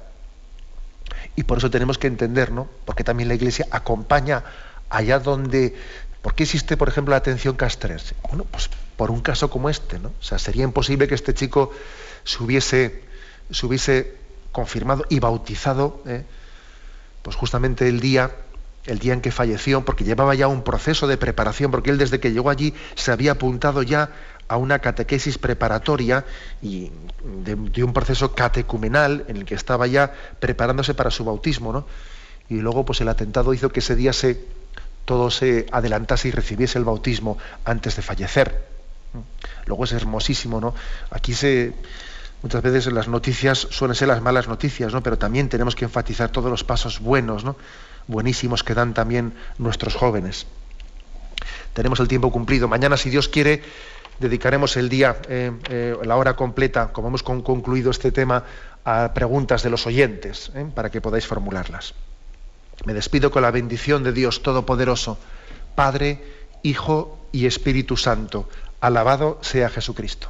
[1.35, 2.67] Y por eso tenemos que entender, ¿no?
[2.85, 4.43] Porque también la Iglesia acompaña
[4.89, 5.75] allá donde
[6.23, 8.15] ¿Por qué existe, por ejemplo, la atención castrense?
[8.29, 10.07] Bueno, pues por un caso como este, ¿no?
[10.07, 11.71] O sea, sería imposible que este chico
[12.23, 13.03] se hubiese,
[13.51, 14.15] se hubiese
[14.53, 16.23] confirmado y bautizado, ¿eh?
[17.23, 18.31] pues justamente el día,
[18.85, 22.21] el día en que falleció, porque llevaba ya un proceso de preparación, porque él desde
[22.21, 24.09] que llegó allí se había apuntado ya
[24.47, 26.25] a una catequesis preparatoria
[26.61, 26.91] y
[27.45, 31.85] de, un proceso catecumenal en el que estaba ya preparándose para su bautismo, ¿no?
[32.49, 34.45] Y luego, pues el atentado hizo que ese día se
[35.05, 38.65] todo se adelantase y recibiese el bautismo antes de fallecer.
[39.65, 40.73] Luego es hermosísimo, ¿no?
[41.11, 41.73] Aquí se
[42.41, 45.03] muchas veces las noticias suelen ser las malas noticias, ¿no?
[45.03, 47.55] Pero también tenemos que enfatizar todos los pasos buenos, ¿no?
[48.07, 50.45] Buenísimos que dan también nuestros jóvenes.
[51.73, 52.67] Tenemos el tiempo cumplido.
[52.67, 53.63] Mañana, si Dios quiere,
[54.19, 58.43] dedicaremos el día, eh, eh, la hora completa, como hemos concluido este tema,
[58.85, 60.65] a preguntas de los oyentes, ¿eh?
[60.73, 61.93] para que podáis formularlas.
[62.85, 65.17] Me despido con la bendición de Dios Todopoderoso,
[65.75, 66.21] Padre,
[66.63, 68.49] Hijo y Espíritu Santo.
[68.81, 70.29] Alabado sea Jesucristo.